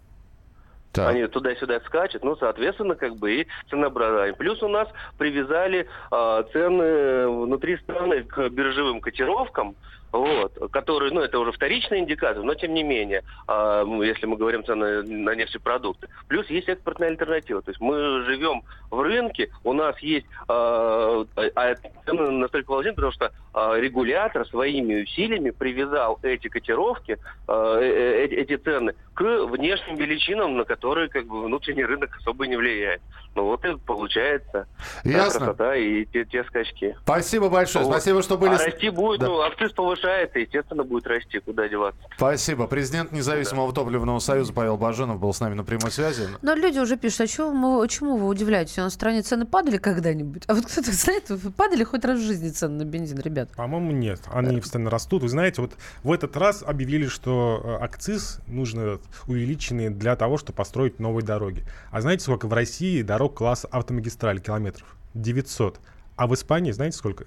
Так. 0.95 1.09
Они 1.09 1.27
туда-сюда 1.27 1.81
скачут, 1.81 2.23
ну, 2.23 2.37
соответственно, 2.37 2.95
как 2.95 3.17
бы 3.17 3.41
и 3.41 3.47
ценообразование. 3.69 4.33
Плюс 4.33 4.63
у 4.63 4.69
нас 4.69 4.87
привязали 5.19 5.89
а, 6.13 6.45
цены 6.45 7.29
внутри 7.29 7.79
страны 7.79 8.23
к 8.23 8.49
биржевым 8.51 9.01
котировкам, 9.01 9.75
вот, 10.19 10.71
которые, 10.71 11.13
ну, 11.13 11.21
это 11.21 11.39
уже 11.41 11.51
вторичный 11.51 11.99
индикатор, 11.99 12.43
но 12.45 12.55
тем 12.55 12.73
не 12.73 12.85
менее, 12.85 13.23
м, 13.49 14.01
если 14.03 14.27
мы 14.27 14.37
говорим 14.37 14.65
цены 14.65 15.03
на 15.03 15.35
нефтепродукты. 15.35 16.09
Плюс 16.29 16.47
есть 16.51 16.69
экспортная 16.69 17.09
альтернатива. 17.09 17.63
То 17.63 17.71
есть 17.73 17.81
мы 17.81 18.23
живем 18.25 18.63
в 18.91 19.01
рынке, 19.01 19.51
у 19.65 19.73
нас 19.73 19.99
есть 19.99 20.27
а, 20.49 21.25
а 21.57 21.75
цены 22.07 22.31
настолько 22.31 22.71
волнительны, 22.71 22.95
потому 22.95 23.13
что 23.13 23.33
а, 23.53 23.77
регулятор 23.77 24.47
своими 24.47 25.03
усилиями 25.03 25.51
привязал 25.51 26.19
эти 26.23 26.49
котировки, 26.49 27.19
а, 27.49 27.79
э- 27.81 28.27
э- 28.27 28.35
эти 28.37 28.57
цены 28.57 28.95
к 29.15 29.23
внешним 29.47 29.97
величинам, 29.97 30.57
на 30.57 30.65
которые 30.65 31.09
как 31.09 31.27
бы 31.27 31.43
внутренний 31.45 31.85
рынок 31.85 32.17
особо 32.21 32.47
не 32.47 32.57
влияет. 32.57 33.01
Ну 33.35 33.45
вот 33.47 33.65
и 33.65 33.77
получается 33.79 34.69
Ясно. 35.05 35.41
красота 35.41 35.75
и 35.75 36.05
те, 36.05 36.25
те 36.25 36.45
скачки. 36.45 36.97
Спасибо 37.03 37.49
большое. 37.49 37.85
Вот. 37.85 37.93
Спасибо, 37.93 38.23
что 38.23 38.37
были... 38.39 38.55
А 38.55 38.59
расти 38.59 38.91
будет, 38.91 39.21
Да. 39.21 39.27
ну, 39.27 39.41
акциз 39.41 39.73
повышается, 39.73 40.04
естественно, 40.09 40.85
будет 40.85 41.07
расти, 41.07 41.39
куда 41.39 41.69
деваться. 41.69 42.01
Спасибо. 42.17 42.67
Президент 42.67 43.13
Независимого 43.13 43.73
топливного 43.73 44.19
союза 44.19 44.53
Павел 44.53 44.77
Баженов 44.77 45.21
был 45.21 45.33
с 45.33 45.41
нами 45.41 45.55
на 45.55 45.65
прямой 45.65 45.91
связи. 45.91 46.29
Но 46.43 46.55
люди 46.55 46.79
уже 46.79 46.97
пишут, 46.97 47.23
а 47.23 47.27
чего 47.27 47.53
мы, 47.53 47.87
чему 47.89 48.17
вы 48.17 48.29
удивляетесь? 48.29 48.79
У 48.79 48.83
нас 48.83 48.93
в 48.93 48.97
стране 48.97 49.23
цены 49.23 49.47
падали 49.47 49.79
когда-нибудь? 49.79 50.45
А 50.47 50.55
вот 50.55 50.67
кто-то 50.67 50.93
знает, 50.93 51.31
падали 51.57 51.85
хоть 51.85 52.05
раз 52.05 52.19
в 52.19 52.23
жизни 52.23 52.51
цены 52.51 52.85
на 52.85 52.89
бензин, 52.89 53.19
ребят? 53.21 53.51
По-моему, 53.57 53.93
нет. 53.93 54.21
Они 54.33 54.61
постоянно 54.61 54.91
растут. 54.91 55.23
Вы 55.23 55.29
знаете, 55.29 55.63
вот 55.63 55.73
в 56.03 56.13
этот 56.13 56.37
раз 56.37 56.63
объявили, 56.63 57.07
что 57.07 57.61
э, 57.63 57.85
акциз 57.85 58.41
нужно 58.47 58.99
увеличенный 59.27 59.91
для 59.91 60.17
того, 60.17 60.39
чтобы 60.39 60.57
построить 60.57 60.99
новые 60.99 61.25
дороги. 61.25 61.65
А 61.91 62.01
знаете, 62.01 62.25
сколько 62.25 62.47
в 62.47 62.53
России 62.53 63.03
дорог 63.03 63.35
класса 63.35 63.69
автомагистраль 63.71 64.41
километров? 64.41 64.97
900. 65.15 65.81
А 66.17 66.27
в 66.27 66.35
Испании 66.35 66.73
знаете 66.73 66.97
сколько? 66.97 67.27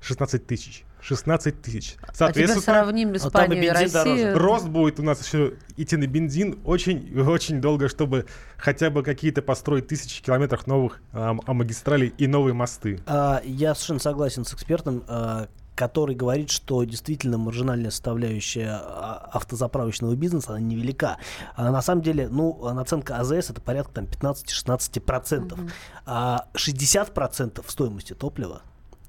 16 0.00 0.46
тысяч. 0.46 0.84
16 1.02 1.60
тысяч. 1.60 1.96
А 2.18 2.32
тебя 2.32 2.54
сравним 2.54 3.14
Испанию 3.16 3.64
и 3.64 3.68
Россию. 3.68 4.38
Рост 4.38 4.68
будет 4.68 5.00
у 5.00 5.02
нас 5.02 5.24
еще 5.24 5.54
идти 5.76 5.96
на 5.96 6.06
бензин 6.06 6.60
очень, 6.64 7.20
очень 7.20 7.60
долго, 7.60 7.88
чтобы 7.88 8.26
хотя 8.56 8.88
бы 8.88 9.02
какие-то 9.02 9.42
построить 9.42 9.88
тысячи 9.88 10.22
километров 10.22 10.66
новых 10.66 11.02
ам, 11.12 11.42
а, 11.44 11.52
магистралей 11.52 12.14
и 12.16 12.26
новые 12.26 12.54
мосты. 12.54 13.00
А, 13.06 13.42
я 13.44 13.74
совершенно 13.74 13.98
согласен 13.98 14.44
с 14.44 14.54
экспертом, 14.54 15.02
а, 15.08 15.48
который 15.74 16.14
говорит, 16.14 16.50
что 16.50 16.84
действительно 16.84 17.36
маржинальная 17.36 17.90
составляющая 17.90 18.78
а, 18.80 19.28
автозаправочного 19.32 20.14
бизнеса, 20.14 20.50
она 20.50 20.60
невелика. 20.60 21.18
А 21.56 21.72
на 21.72 21.82
самом 21.82 22.02
деле, 22.02 22.28
ну, 22.28 22.72
наценка 22.72 23.16
АЗС 23.16 23.50
это 23.50 23.60
порядка 23.60 23.94
там 23.94 24.04
15-16%. 24.04 25.70
А 26.06 26.46
60% 26.54 27.64
стоимости 27.66 28.12
топлива 28.12 28.62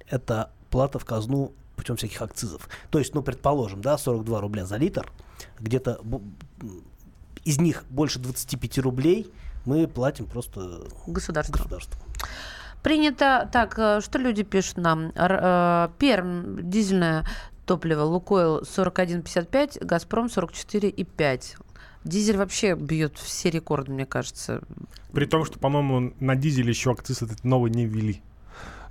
это 0.10 0.52
плата 0.70 0.98
в 0.98 1.06
казну 1.06 1.54
путем 1.84 1.98
всяких 1.98 2.22
акцизов. 2.22 2.70
То 2.90 3.00
есть, 3.00 3.14
ну, 3.14 3.22
предположим, 3.22 3.82
да, 3.82 3.98
42 3.98 4.40
рубля 4.40 4.66
за 4.66 4.78
литр, 4.78 5.12
где-то 5.60 6.00
из 7.44 7.60
них 7.60 7.84
больше 7.90 8.20
25 8.20 8.78
рублей 8.80 9.30
мы 9.66 9.88
платим 9.88 10.26
просто 10.26 10.88
Государству. 11.08 11.54
государству. 11.54 12.02
Принято. 12.82 13.50
Так, 13.52 13.78
э, 13.78 14.02
что 14.02 14.18
люди 14.18 14.44
пишут 14.44 14.78
нам? 14.78 15.12
Э, 15.16 15.90
Перм, 16.00 16.70
дизельное 16.70 17.26
топливо, 17.66 18.04
Лукойл 18.04 18.62
41,55, 18.64 19.86
Газпром 19.86 20.28
44,5. 20.28 21.58
Дизель 22.04 22.38
вообще 22.38 22.76
бьет 22.76 23.18
все 23.18 23.50
рекорды, 23.50 23.92
мне 23.92 24.06
кажется. 24.06 24.62
При 25.14 25.26
том, 25.26 25.46
что, 25.46 25.60
по-моему, 25.60 26.14
на 26.20 26.36
дизеле 26.36 26.70
еще 26.70 26.92
акциз 26.92 27.22
этот 27.22 27.46
новый 27.46 27.72
не 27.72 27.86
ввели. 27.86 28.22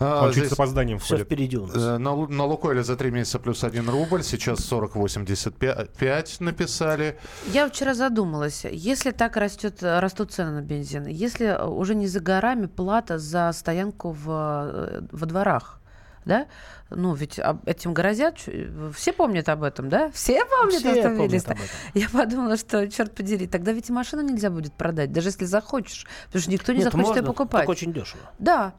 А, 0.02 0.22
Он 0.24 0.28
чуть 0.30 0.38
здесь 0.38 0.50
с 0.50 0.52
опозданием 0.52 0.98
Все 0.98 1.06
входит. 1.14 1.26
впереди 1.26 1.56
у 1.56 1.66
нас. 1.66 1.76
э, 1.76 1.98
На, 1.98 2.14
на 2.26 2.44
Лукойле 2.44 2.82
за 2.82 2.96
три 2.96 3.10
месяца 3.10 3.38
плюс 3.38 3.62
один 3.64 3.88
рубль, 3.88 4.22
сейчас 4.22 4.60
40,85 4.70 6.36
написали. 6.42 7.18
Я 7.52 7.68
вчера 7.68 7.94
задумалась, 7.94 8.64
если 8.64 9.10
так 9.10 9.36
растет, 9.36 9.82
растут 9.82 10.32
цены 10.32 10.50
на 10.52 10.62
бензин, 10.62 11.06
если 11.06 11.56
уже 11.66 11.94
не 11.94 12.06
за 12.06 12.20
горами 12.20 12.66
плата 12.66 13.18
за 13.18 13.52
стоянку 13.52 14.10
в, 14.12 14.26
э, 14.28 15.00
во 15.10 15.26
дворах, 15.26 15.80
да? 16.24 16.46
Ну, 16.90 17.14
ведь 17.14 17.40
этим 17.66 17.94
грозят. 17.94 18.38
Все 18.94 19.12
помнят 19.12 19.48
об 19.48 19.62
этом, 19.62 19.88
да? 19.88 20.10
Все 20.12 20.44
помнят 20.44 20.74
Все 20.80 20.88
помнят 20.90 21.06
автомобилисты? 21.06 21.50
об 21.52 21.56
этом. 21.58 21.68
Я 21.94 22.08
подумала, 22.08 22.56
что, 22.56 22.86
черт 22.88 23.14
подери, 23.14 23.46
тогда 23.46 23.72
ведь 23.72 23.88
и 23.88 23.92
машину 23.92 24.22
нельзя 24.22 24.50
будет 24.50 24.72
продать, 24.74 25.10
даже 25.10 25.28
если 25.28 25.46
захочешь. 25.46 26.06
Потому 26.26 26.42
что 26.42 26.50
никто 26.50 26.72
не 26.72 26.78
Нет, 26.78 26.84
захочет 26.92 27.06
ее 27.08 27.22
можно, 27.22 27.26
покупать. 27.32 27.60
только 27.62 27.70
очень 27.70 27.92
дешево. 27.92 28.20
Да. 28.38 28.74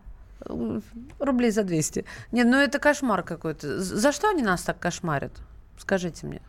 Э, 0.45 0.79
Рублей 1.19 1.51
за 1.51 1.63
200. 1.63 2.05
Не, 2.31 2.43
ну 2.43 2.57
это 2.57 2.79
кошмар 2.79 3.23
какой-то. 3.23 3.79
За 3.79 4.11
что 4.11 4.29
они 4.29 4.43
нас 4.43 4.63
так 4.63 4.79
кошмарят? 4.79 5.31
Скажите 5.77 6.27
мне. 6.27 6.41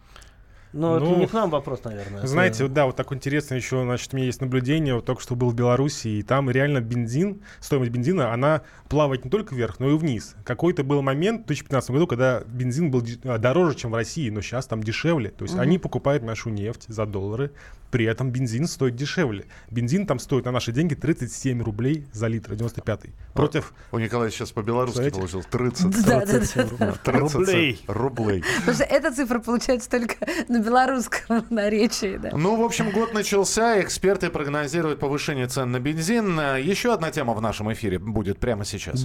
Но 0.74 0.98
Ну, 0.98 1.10
это 1.12 1.20
не 1.20 1.26
к 1.28 1.32
нам 1.32 1.50
вопрос, 1.50 1.84
наверное. 1.84 2.18
это- 2.18 2.26
Знаете, 2.26 2.64
вот 2.64 2.72
да, 2.72 2.86
вот 2.86 2.96
так 2.96 3.12
интересно 3.12 3.54
еще, 3.54 3.82
значит, 3.84 4.12
у 4.12 4.16
меня 4.16 4.26
есть 4.26 4.40
наблюдение, 4.40 4.94
вот 4.96 5.04
только 5.06 5.22
что 5.22 5.36
был 5.36 5.50
в 5.50 5.54
Беларуси, 5.54 6.08
и 6.08 6.22
там 6.22 6.50
реально 6.50 6.80
бензин, 6.80 7.42
стоимость 7.60 7.92
бензина, 7.92 8.32
она 8.32 8.62
плавает 8.88 9.24
не 9.24 9.30
только 9.30 9.54
вверх, 9.54 9.78
но 9.78 9.88
и 9.90 9.96
вниз. 9.96 10.34
Какой-то 10.44 10.82
был 10.82 11.00
момент 11.00 11.42
в 11.42 11.46
2015 11.46 11.90
году, 11.92 12.06
когда 12.08 12.40
бензин 12.46 12.90
был 12.90 13.04
а, 13.24 13.38
дороже, 13.38 13.76
чем 13.76 13.92
в 13.92 13.94
России, 13.94 14.28
но 14.30 14.40
сейчас 14.40 14.66
там 14.66 14.82
дешевле. 14.82 15.30
То 15.30 15.44
есть 15.44 15.54
Мгм. 15.54 15.62
они 15.62 15.78
покупают 15.78 16.22
нашу 16.24 16.50
нефть 16.50 16.86
за 16.88 17.06
доллары, 17.06 17.52
при 17.92 18.04
этом 18.06 18.32
бензин 18.32 18.66
стоит 18.66 18.96
дешевле. 18.96 19.44
Бензин 19.70 20.06
там 20.06 20.18
стоит 20.18 20.44
на 20.44 20.50
наши 20.50 20.72
деньги 20.72 20.94
37 20.94 21.62
рублей 21.62 22.06
за 22.12 22.26
литр, 22.26 22.52
95-й. 22.54 23.12
Против... 23.34 23.72
У 23.92 23.98
Николая 23.98 24.30
сейчас 24.30 24.50
по-белорусски 24.50 24.96
Знаете? 24.96 25.16
получил 25.20 25.42
30. 25.44 26.04
Да, 26.04 26.24
да, 26.26 26.40
да. 26.78 26.92
30 27.04 27.34
Рублей. 27.34 27.80
рублей. 27.86 28.42
Потому 28.60 28.74
что 28.74 28.84
эта 28.84 29.12
цифра 29.12 29.38
получается 29.38 29.88
только 29.90 30.16
на 30.48 30.60
белорусском 30.64 31.44
наречии, 31.50 32.16
да. 32.16 32.30
Ну, 32.32 32.56
в 32.56 32.64
общем, 32.64 32.90
год 32.90 33.14
начался. 33.14 33.80
Эксперты 33.80 34.30
прогнозируют 34.30 34.98
повышение 35.00 35.46
цен 35.46 35.70
на 35.72 35.80
бензин. 35.80 36.38
Э, 36.38 36.60
Еще 36.60 36.92
одна 36.92 37.10
тема 37.10 37.34
в 37.34 37.40
нашем 37.40 37.72
эфире 37.72 37.98
будет 37.98 38.38
прямо 38.38 38.64
сейчас. 38.64 39.04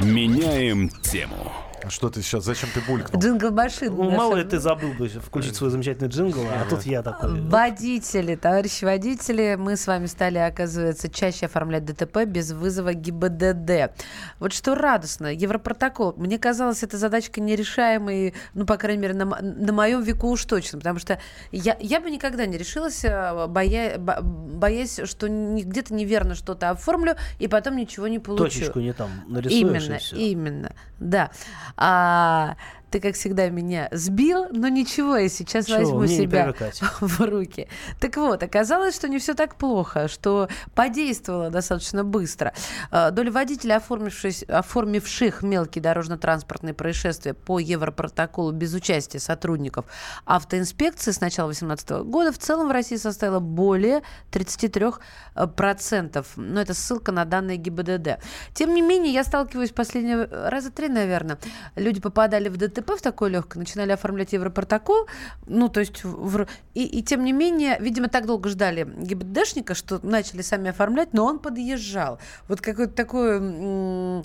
Меняем 0.00 0.88
тему. 0.88 1.52
Что 1.88 2.10
ты 2.10 2.22
сейчас? 2.22 2.44
Зачем 2.44 2.68
ты 2.74 2.80
булькнул? 2.80 3.20
Jingle 3.20 3.50
machine. 3.50 3.94
Ну, 3.94 4.10
мало 4.10 4.36
ли 4.36 4.44
ты 4.44 4.58
забыл 4.58 4.92
бы 4.94 5.08
включить 5.08 5.54
свой 5.56 5.70
замечательный 5.70 6.08
джингл, 6.08 6.40
а 6.42 6.64
тут 6.68 6.82
я 6.84 7.02
такой. 7.02 7.40
Водители, 7.40 8.34
товарищи 8.34 8.84
водители, 8.84 9.56
мы 9.58 9.76
с 9.76 9.86
вами 9.86 10.06
стали, 10.06 10.38
оказывается, 10.38 11.08
чаще 11.08 11.46
оформлять 11.46 11.84
ДТП 11.84 12.24
без 12.24 12.52
вызова 12.52 12.92
ГИБДД. 12.94 13.92
Вот 14.40 14.52
что 14.52 14.74
радостно, 14.74 15.32
Европротокол. 15.32 16.14
Мне 16.16 16.38
казалось, 16.38 16.82
эта 16.82 16.96
задачка 16.98 17.40
нерешаемой, 17.40 18.34
ну, 18.54 18.66
по 18.66 18.76
крайней 18.76 19.02
мере, 19.02 19.14
на, 19.14 19.24
на 19.24 19.72
моем 19.72 20.02
веку 20.02 20.28
уж 20.28 20.44
точно, 20.44 20.78
потому 20.78 20.98
что 20.98 21.20
я, 21.52 21.76
я 21.80 22.00
бы 22.00 22.10
никогда 22.10 22.46
не 22.46 22.58
решилась, 22.58 23.04
э, 23.04 23.46
боя, 23.46 23.98
бо- 23.98 24.20
боясь, 24.22 25.00
что 25.04 25.28
где-то 25.28 25.94
неверно 25.94 26.34
что-то 26.34 26.70
оформлю, 26.70 27.14
и 27.38 27.48
потом 27.48 27.76
ничего 27.76 28.08
не 28.08 28.18
получу. 28.18 28.44
Точечку 28.44 28.80
не 28.80 28.92
там 28.92 29.10
нарисуешь 29.28 29.58
и 29.58 29.60
Именно, 29.60 29.98
именно, 30.14 30.72
да. 30.98 31.30
А, 31.76 32.56
Ты, 32.90 33.00
как 33.00 33.14
всегда, 33.14 33.48
меня 33.50 33.88
сбил, 33.92 34.46
но 34.50 34.68
ничего, 34.68 35.16
я 35.16 35.28
сейчас 35.28 35.66
Чего, 35.66 35.78
возьму 35.78 36.00
мне 36.00 36.16
не 36.16 36.22
себя 36.22 36.54
в 37.00 37.20
руки. 37.20 37.68
Так 38.00 38.16
вот, 38.16 38.42
оказалось, 38.42 38.94
что 38.94 39.08
не 39.08 39.18
все 39.18 39.34
так 39.34 39.56
плохо, 39.56 40.08
что 40.08 40.48
подействовало 40.74 41.50
достаточно 41.50 42.04
быстро. 42.04 42.54
Э, 42.90 43.10
Доля 43.10 43.30
водителей, 43.30 43.76
оформивших 43.76 45.42
мелкие 45.42 45.82
дорожно-транспортные 45.82 46.74
происшествия 46.74 47.34
по 47.34 47.58
Европротоколу 47.58 48.52
без 48.52 48.72
участия 48.74 49.18
сотрудников 49.18 49.84
автоинспекции 50.24 51.10
с 51.10 51.20
начала 51.20 51.48
2018 51.48 51.90
года 52.08 52.32
в 52.32 52.38
целом 52.38 52.68
в 52.68 52.70
России 52.70 52.96
составила 52.96 53.40
более 53.40 54.02
33%. 54.32 54.98
э. 55.36 56.22
Но 56.36 56.60
это 56.60 56.74
ссылка 56.74 57.12
на 57.12 57.24
данные 57.24 57.58
ГИБДД. 57.58 58.22
Тем 58.54 58.74
не 58.74 58.82
менее, 58.82 59.12
я 59.12 59.24
сталкиваюсь 59.24 59.72
последние 59.72 60.24
раза 60.24 60.70
три, 60.70 60.88
наверное. 60.88 61.38
Люди 61.76 62.00
попадали 62.00 62.48
в 62.48 62.56
ДТП 62.56 62.77
в 62.96 63.02
такое 63.02 63.30
легкое, 63.30 63.60
начинали 63.60 63.92
оформлять 63.92 64.32
Европротокол. 64.32 65.06
Ну, 65.46 65.68
то 65.68 65.80
есть, 65.80 66.04
в- 66.04 66.46
и, 66.74 66.84
и 66.84 67.02
тем 67.02 67.24
не 67.24 67.32
менее, 67.32 67.76
видимо, 67.80 68.08
так 68.08 68.26
долго 68.26 68.48
ждали 68.48 68.84
ГИБДДшника, 68.84 69.74
что 69.74 70.00
начали 70.02 70.42
сами 70.42 70.70
оформлять, 70.70 71.12
но 71.12 71.24
он 71.24 71.38
подъезжал. 71.38 72.18
Вот 72.48 72.60
какой-то 72.60 72.92
такой 72.92 73.36
м, 73.38 74.22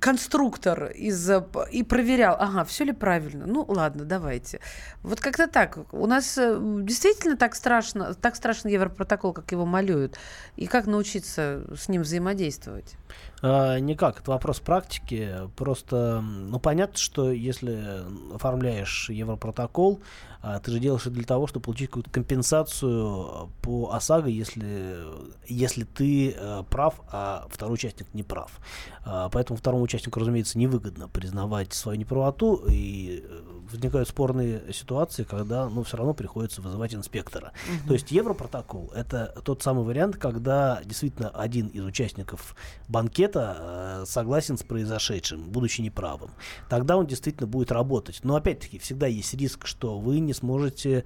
конструктор 0.00 0.86
из, 0.86 1.30
и 1.70 1.82
проверял, 1.82 2.36
ага, 2.38 2.64
все 2.64 2.84
ли 2.84 2.92
правильно. 2.92 3.46
Ну, 3.46 3.64
ладно, 3.68 4.04
давайте. 4.04 4.60
Вот 5.02 5.20
как-то 5.20 5.46
так. 5.46 5.78
У 5.92 6.06
нас 6.06 6.36
э, 6.38 6.58
действительно 6.60 7.36
так 7.36 7.54
страшно, 7.54 8.14
так 8.14 8.36
страшен 8.36 8.70
Европротокол, 8.70 9.32
как 9.32 9.52
его 9.52 9.66
малюют. 9.66 10.18
И 10.56 10.66
как 10.66 10.86
научиться 10.86 11.64
с 11.76 11.88
ним 11.88 12.02
взаимодействовать? 12.02 12.96
А, 13.42 13.78
никак, 13.78 14.20
это 14.20 14.30
вопрос 14.30 14.60
практики. 14.60 15.34
Просто, 15.56 16.20
ну, 16.22 16.58
понятно, 16.58 16.98
что 16.98 17.30
если 17.32 18.04
оформляешь 18.34 19.08
Европротокол, 19.08 20.00
а, 20.42 20.58
ты 20.58 20.70
же 20.70 20.78
делаешь 20.78 21.02
это 21.02 21.10
для 21.10 21.24
того, 21.24 21.46
чтобы 21.46 21.64
получить 21.64 21.88
какую-то 21.88 22.10
компенсацию 22.10 23.50
по 23.62 23.92
ОСАГО, 23.92 24.28
если, 24.28 25.04
если 25.46 25.84
ты 25.84 26.30
э, 26.30 26.62
прав, 26.70 27.00
а 27.10 27.46
второй 27.50 27.74
участник 27.74 28.12
не 28.14 28.22
прав. 28.22 28.58
А, 29.04 29.28
поэтому 29.28 29.58
второму 29.58 29.84
участнику, 29.84 30.20
разумеется, 30.20 30.58
невыгодно 30.58 31.08
признавать 31.08 31.72
свою 31.74 31.98
неправоту, 31.98 32.64
и 32.70 33.22
э, 33.22 33.40
возникают 33.72 34.08
спорные 34.08 34.72
ситуации, 34.72 35.24
когда, 35.24 35.68
ну, 35.68 35.82
все 35.82 35.96
равно 35.96 36.14
приходится 36.14 36.60
вызывать 36.60 36.94
инспектора. 36.94 37.52
Мгм. 37.68 37.88
То 37.88 37.92
есть 37.94 38.10
Европротокол– 38.10 38.92
это 38.94 39.34
тот 39.44 39.62
самый 39.62 39.84
вариант, 39.84 40.16
когда 40.16 40.80
действительно 40.84 41.28
один 41.30 41.68
из 41.68 41.84
участников 41.84 42.54
банкета 42.88 43.56
э, 43.58 44.04
согласен 44.06 44.56
с 44.58 44.62
произошедшим, 44.62 45.50
будучи 45.50 45.80
неправым. 45.80 46.30
Тогда 46.68 46.96
он 46.96 47.06
действительно 47.06 47.46
будет 47.46 47.72
работать. 47.72 48.20
Но 48.22 48.36
опять-таки 48.36 48.78
всегда 48.78 49.06
есть 49.06 49.34
риск, 49.34 49.66
что 49.66 49.98
вы 49.98 50.20
не 50.20 50.32
сможете 50.32 51.04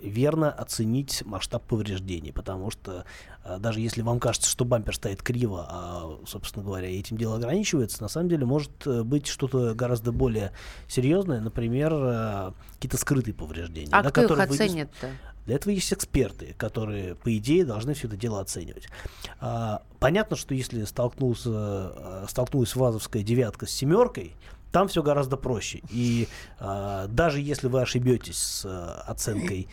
верно 0.00 0.50
оценить 0.50 1.22
масштаб 1.24 1.64
повреждений, 1.64 2.32
потому 2.32 2.70
что 2.70 3.04
а, 3.44 3.58
даже 3.58 3.80
если 3.80 4.02
вам 4.02 4.20
кажется, 4.20 4.48
что 4.48 4.64
бампер 4.64 4.94
стоит 4.94 5.22
криво, 5.22 5.66
а, 5.68 6.18
собственно 6.26 6.64
говоря, 6.64 6.88
этим 6.88 7.16
дело 7.16 7.36
ограничивается, 7.36 8.02
на 8.02 8.08
самом 8.08 8.28
деле 8.28 8.46
может 8.46 8.86
э, 8.86 9.02
быть 9.02 9.26
что-то 9.26 9.74
гораздо 9.74 10.12
более 10.12 10.52
серьезное, 10.88 11.40
например, 11.40 11.92
э, 11.94 12.52
какие-то 12.74 12.96
скрытые 12.96 13.34
повреждения. 13.34 13.90
А 13.92 14.02
да, 14.02 14.10
кто 14.10 14.24
их 14.24 14.38
оценит-то? 14.38 15.10
для 15.46 15.56
этого 15.56 15.72
есть 15.72 15.92
эксперты, 15.92 16.54
которые, 16.56 17.14
по 17.16 17.36
идее, 17.36 17.64
должны 17.64 17.94
все 17.94 18.08
это 18.08 18.16
дело 18.16 18.40
оценивать. 18.40 18.88
А, 19.40 19.82
понятно, 20.00 20.36
что 20.36 20.54
если 20.54 20.84
столкнулся, 20.84 21.50
э, 21.50 22.26
столкнулась 22.28 22.74
ВАЗовская 22.74 23.22
девятка 23.22 23.66
с 23.66 23.70
семеркой, 23.70 24.34
там 24.74 24.88
все 24.88 25.04
гораздо 25.04 25.36
проще. 25.36 25.82
И 25.88 26.26
а, 26.58 27.06
даже 27.06 27.40
если 27.40 27.68
вы 27.68 27.80
ошибетесь 27.80 28.38
с 28.38 28.64
э, 28.64 29.02
оценкой, 29.06 29.68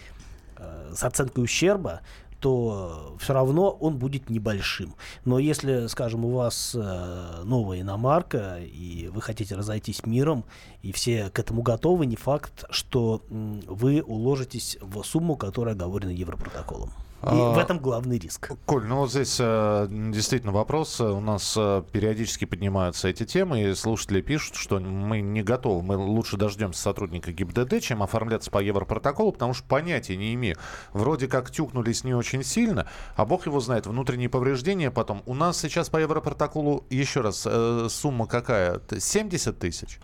э, 0.57 0.93
с 0.95 1.03
оценкой 1.03 1.43
ущерба, 1.43 2.01
то 2.39 3.15
все 3.19 3.33
равно 3.33 3.71
он 3.71 3.97
будет 3.97 4.29
небольшим. 4.29 4.93
Но 5.25 5.39
если, 5.39 5.87
скажем, 5.87 6.23
у 6.23 6.29
вас 6.35 6.75
э, 6.75 7.41
новая 7.43 7.81
иномарка, 7.81 8.59
и 8.61 9.07
вы 9.07 9.21
хотите 9.23 9.55
разойтись 9.55 10.05
миром, 10.05 10.45
и 10.83 10.91
все 10.91 11.31
к 11.31 11.39
этому 11.39 11.63
готовы, 11.63 12.05
не 12.05 12.15
факт, 12.15 12.65
что 12.69 13.23
м, 13.31 13.59
вы 13.65 14.03
уложитесь 14.03 14.77
в 14.81 15.01
сумму, 15.01 15.35
которая 15.35 15.73
оговорена 15.73 16.11
Европротоколом. 16.11 16.91
И 17.23 17.27
А, 17.27 17.51
в 17.51 17.57
этом 17.59 17.77
главный 17.77 18.17
риск. 18.17 18.51
Коль, 18.65 18.85
ну 18.85 18.97
вот 18.97 19.11
здесь 19.11 19.37
э, 19.39 19.87
действительно 19.89 20.51
вопрос. 20.51 20.99
У 20.99 21.19
нас 21.19 21.53
э, 21.55 21.83
периодически 21.91 22.45
поднимаются 22.45 23.09
эти 23.09 23.25
темы, 23.25 23.61
и 23.61 23.75
слушатели 23.75 24.21
пишут, 24.21 24.55
что 24.55 24.79
мы 24.79 25.21
не 25.21 25.43
готовы. 25.43 25.83
Мы 25.83 25.97
лучше 25.97 26.37
дождемся 26.37 26.81
сотрудника 26.81 27.31
ГИБДД, 27.31 27.79
чем 27.79 28.01
оформляться 28.01 28.49
по 28.49 28.57
Европротоколу, 28.57 29.31
потому 29.33 29.53
что 29.53 29.67
понятия 29.67 30.17
не 30.17 30.33
имею. 30.33 30.57
Вроде 30.93 31.27
как 31.27 31.51
тюкнулись 31.51 32.03
не 32.03 32.15
очень 32.15 32.43
сильно, 32.43 32.87
а 33.15 33.25
бог 33.25 33.45
его 33.45 33.59
знает, 33.59 33.85
внутренние 33.85 34.29
повреждения 34.29 34.89
потом. 34.89 35.21
У 35.27 35.35
нас 35.35 35.59
сейчас 35.59 35.89
по 35.89 35.97
Европротоколу, 35.97 36.85
еще 36.89 37.21
раз, 37.21 37.43
э, 37.45 37.87
сумма 37.89 38.25
какая? 38.25 38.79
Т- 38.79 38.99
70 38.99 39.59
тысяч? 39.59 39.99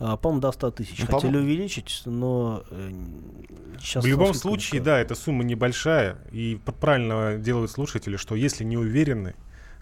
А, 0.00 0.16
по-моему, 0.16 0.40
до 0.40 0.52
100 0.52 0.70
тысяч 0.72 0.98
Ну, 0.98 1.06
хотели 1.06 1.36
увеличить, 1.36 2.02
но 2.04 2.64
э, 2.70 2.90
сейчас 3.78 4.04
в 4.04 4.06
любом 4.06 4.34
случае, 4.34 4.80
никакая. 4.80 4.96
да, 4.96 5.00
эта 5.02 5.14
сумма 5.14 5.44
небольшая, 5.44 6.18
и 6.32 6.60
правильно 6.80 7.38
делают 7.38 7.70
слушатели, 7.70 8.16
что 8.16 8.34
если 8.34 8.64
не 8.64 8.76
уверены, 8.76 9.34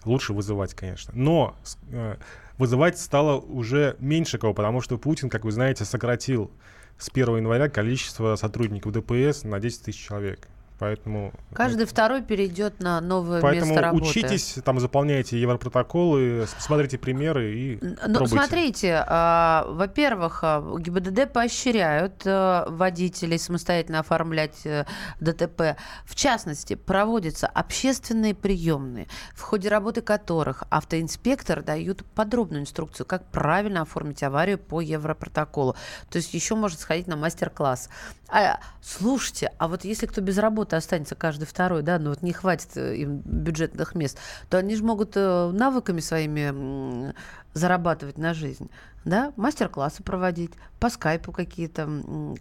лучше 0.05 0.33
вызывать, 0.33 0.75
конечно. 0.75 1.11
Но 1.15 1.55
э, 1.89 2.17
вызывать 2.57 2.99
стало 2.99 3.39
уже 3.39 3.95
меньше 3.99 4.37
кого, 4.37 4.53
потому 4.53 4.81
что 4.81 4.97
Путин, 4.97 5.29
как 5.29 5.45
вы 5.45 5.51
знаете, 5.51 5.83
сократил 5.83 6.51
с 6.99 7.09
1 7.09 7.37
января 7.37 7.69
количество 7.69 8.35
сотрудников 8.35 8.91
ДПС 8.91 9.43
на 9.43 9.59
10 9.59 9.83
тысяч 9.83 10.05
человек. 10.05 10.47
Поэтому, 10.79 11.31
Каждый 11.53 11.85
второй 11.85 12.23
перейдет 12.23 12.81
на 12.81 12.99
новое 12.99 13.41
поэтому 13.41 13.71
место 13.71 13.81
работы. 13.81 14.05
учитесь, 14.05 14.55
там 14.65 14.79
заполняйте 14.79 15.39
европротоколы, 15.39 16.45
смотрите 16.59 16.97
примеры 16.97 17.53
и 17.55 17.79
Ну, 17.81 17.95
пробуйте. 17.95 18.27
смотрите, 18.27 19.05
а, 19.07 19.65
во-первых, 19.69 20.39
а, 20.41 20.75
ГИБДД 20.77 21.31
поощряют 21.31 22.23
а, 22.25 22.67
водителей 22.69 23.37
самостоятельно 23.37 23.99
оформлять 23.99 24.65
э, 24.65 24.85
ДТП. 25.19 25.77
В 26.05 26.15
частности, 26.15 26.73
проводятся 26.75 27.47
общественные 27.47 28.33
приемные, 28.33 29.07
в 29.35 29.41
ходе 29.41 29.69
работы 29.69 30.01
которых 30.01 30.63
автоинспектор 30.69 31.61
дают 31.61 32.03
подробную 32.15 32.63
инструкцию, 32.63 33.05
как 33.05 33.25
правильно 33.31 33.83
оформить 33.83 34.23
аварию 34.23 34.57
по 34.57 34.81
Европротоколу. 34.81 35.75
То 36.09 36.17
есть 36.17 36.33
еще 36.33 36.55
может 36.55 36.79
сходить 36.79 37.07
на 37.07 37.15
мастер-класс. 37.15 37.89
А, 38.27 38.59
слушайте, 38.81 39.51
а 39.59 39.67
вот 39.67 39.85
если 39.85 40.07
кто 40.07 40.19
без 40.19 40.39
работы 40.39 40.62
останется 40.71 41.15
каждый 41.15 41.45
второй, 41.45 41.81
да, 41.81 41.99
ну 41.99 42.11
вот 42.11 42.21
не 42.21 42.31
хватит 42.31 42.69
э, 42.75 42.95
им 42.95 43.17
бюджетных 43.25 43.95
мест, 43.95 44.17
то 44.49 44.57
они 44.57 44.75
же 44.75 44.83
могут 44.83 45.13
э, 45.15 45.51
навыками 45.51 45.99
своими 45.99 47.13
зарабатывать 47.53 48.17
на 48.17 48.33
жизнь, 48.33 48.69
да, 49.03 49.33
мастер-классы 49.35 50.03
проводить, 50.03 50.51
по 50.79 50.89
скайпу 50.89 51.31
какие-то 51.31 51.89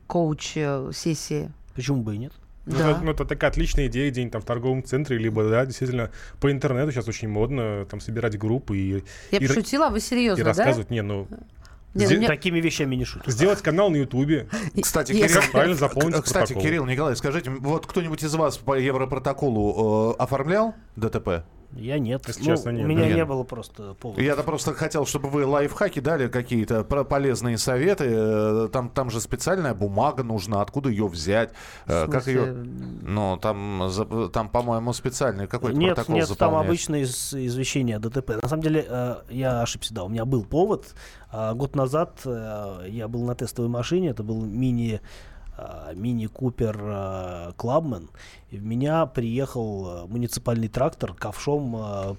коуч-сессии. 0.07 1.51
Почему 1.75 2.03
бы 2.03 2.15
и 2.15 2.19
нет? 2.19 2.33
Ну, 2.65 2.79
Да. 2.79 2.91
это, 2.93 3.01
ну, 3.01 3.11
это 3.11 3.25
такая 3.25 3.51
отличная 3.51 3.89
идея, 3.89 4.11
день 4.11 4.31
там 4.31 4.41
в 4.41 4.45
торговом 4.45 4.85
центре, 4.85 5.19
либо, 5.19 5.49
да, 5.49 5.67
действительно, 5.67 6.11
по 6.41 6.53
интернету 6.53 6.93
сейчас 6.93 7.09
очень 7.09 7.29
модно 7.29 7.87
там 7.91 8.01
собирать 8.01 8.39
группы 8.39 8.77
и... 8.77 9.05
Я 9.33 9.39
и, 9.39 9.47
пошутила, 9.49 9.89
а 9.89 9.91
вы 9.91 10.01
серьезно, 10.01 10.41
и 10.41 10.45
да? 10.45 10.51
рассказывать, 10.51 10.91
не, 10.91 11.03
ну... 11.03 11.27
Не, 11.95 12.07
сде- 12.07 12.15
ну, 12.15 12.19
мне- 12.19 12.27
Такими 12.29 12.61
вещами 12.61 12.95
не 12.95 13.05
шутят. 13.05 13.29
Сделать 13.33 13.61
канал 13.61 13.91
на 13.91 13.97
Ютубе. 13.97 14.49
Кстати, 14.81 15.13
Кирилл, 15.13 15.43
правильно 15.53 15.75
заполнить 15.77 16.23
Кстати, 16.23 16.49
протокол. 16.49 16.63
Кирилл, 16.63 16.87
Николай, 16.87 17.17
скажите, 17.17 17.51
вот 17.51 17.87
кто-нибудь 17.87 18.23
из 18.23 18.35
вас 18.35 18.57
по 18.59 18.79
Европротоколу 18.79 20.13
э, 20.13 20.23
оформлял 20.23 20.75
ДТП? 20.97 21.45
Я 21.75 21.99
нет. 21.99 22.23
Если 22.27 22.43
Ну, 22.43 22.47
честно, 22.47 22.71
нет, 22.71 22.85
у 22.85 22.89
меня 22.89 23.09
да. 23.09 23.15
не 23.15 23.25
было 23.25 23.45
просто 23.45 23.95
повода. 23.95 24.21
Я-то 24.21 24.43
просто 24.43 24.75
хотел, 24.75 25.07
чтобы 25.07 25.31
вы 25.31 25.47
лайфхаки 25.47 26.01
дали 26.01 26.29
какие-то 26.29 26.85
полезные 26.85 27.57
советы. 27.59 28.05
Э, 28.09 28.69
Там, 28.73 28.91
там 28.91 29.11
же 29.11 29.21
специальная 29.21 29.75
бумага 29.75 30.23
нужна, 30.23 30.61
откуда 30.61 30.91
ее 30.91 31.07
взять, 31.07 31.51
э, 31.87 32.07
как 32.09 32.27
ее... 32.27 32.53
Ну, 32.53 33.39
там, 33.39 33.91
там 34.33 34.49
по-моему, 34.49 34.93
специальный 34.93 35.47
какой-то 35.47 35.77
Нет, 35.77 35.95
протокол 35.95 36.17
нет, 36.17 36.29
там 36.29 36.35
заполняется. 36.37 36.69
обычно 36.69 36.95
из, 36.97 37.35
извещение 37.35 37.97
о 37.97 38.01
ДТП. 38.01 38.43
На 38.43 38.49
самом 38.49 38.63
деле, 38.63 38.85
э, 38.87 39.17
я 39.31 39.63
ошибся, 39.63 39.95
да, 39.95 40.05
у 40.05 40.09
меня 40.09 40.25
был 40.25 40.45
повод. 40.45 40.95
А, 41.31 41.55
год 41.55 41.75
назад 41.75 42.21
я 42.25 43.09
был 43.09 43.25
на 43.25 43.35
тестовой 43.35 43.71
машине, 43.71 44.11
это 44.11 44.23
был 44.23 44.45
мини 44.45 45.01
э, 45.57 45.93
мини 45.95 46.27
Купер 46.27 46.79
э, 46.81 47.53
Клабмен, 47.57 48.11
и 48.51 48.59
в 48.59 48.65
меня 48.65 49.07
приехал 49.07 50.05
э, 50.05 50.07
муниципальный 50.07 50.69
трактор 50.69 51.15
ковшом 51.15 52.17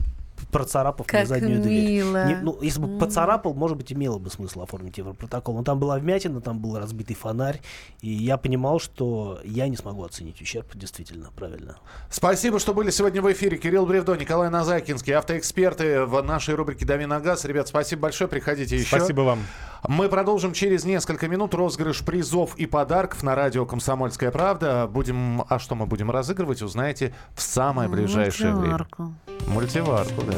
процарапав 0.53 1.05
Как 1.07 1.21
мне 1.21 1.25
заднюю 1.27 1.51
мило. 1.59 1.63
дверь. 1.63 2.37
Не- 2.37 2.41
ну, 2.41 2.57
если 2.61 2.79
бы 2.79 2.97
поцарапал, 2.99 3.53
может 3.53 3.75
быть, 3.77 3.91
имело 3.91 4.19
бы 4.19 4.29
смысл 4.29 4.61
оформить 4.61 4.97
европротокол. 4.97 5.55
Но 5.55 5.63
там 5.63 5.79
была 5.79 5.97
вмятина, 5.97 6.39
там 6.41 6.59
был 6.59 6.77
разбитый 6.77 7.15
фонарь, 7.15 7.59
и 8.01 8.09
я 8.09 8.37
понимал, 8.37 8.79
что 8.79 9.39
я 9.43 9.67
не 9.67 9.75
смогу 9.75 10.03
оценить 10.03 10.41
ущерб, 10.41 10.67
действительно, 10.75 11.29
правильно. 11.35 11.77
Спасибо, 12.09 12.59
что 12.59 12.73
были 12.73 12.91
сегодня 12.91 13.21
в 13.21 13.31
эфире. 13.33 13.57
Кирилл 13.57 13.85
Бревдо, 13.85 14.15
Николай 14.15 14.49
Назайкинский, 14.49 15.13
автоэксперты 15.13 16.05
в 16.05 16.21
нашей 16.21 16.55
рубрике 16.55 16.85
«Дави 16.85 17.05
на 17.05 17.19
газ». 17.19 17.45
Ребят, 17.45 17.67
спасибо 17.67 18.03
большое, 18.03 18.29
приходите 18.29 18.77
еще. 18.77 18.97
Спасибо 18.97 19.21
вам. 19.21 19.39
Мы 19.85 20.07
продолжим 20.07 20.53
через 20.53 20.85
несколько 20.85 21.27
минут 21.27 21.53
розыгрыш 21.53 22.05
призов 22.05 22.55
и 22.55 22.65
подарков 22.67 23.21
на 23.21 23.35
радио 23.35 23.65
«Комсомольская 23.65 24.31
правда». 24.31 24.87
Будем, 24.87 25.43
а 25.49 25.59
что 25.59 25.75
мы 25.75 25.85
будем 25.85 26.09
разыгрывать, 26.09 26.61
узнаете 26.61 27.13
в 27.35 27.41
самое 27.41 27.89
ближайшее 27.89 28.55
время. 28.55 28.77
Мультиварку. 28.77 29.13
Мультиварку, 29.47 30.21
да, 30.21 30.37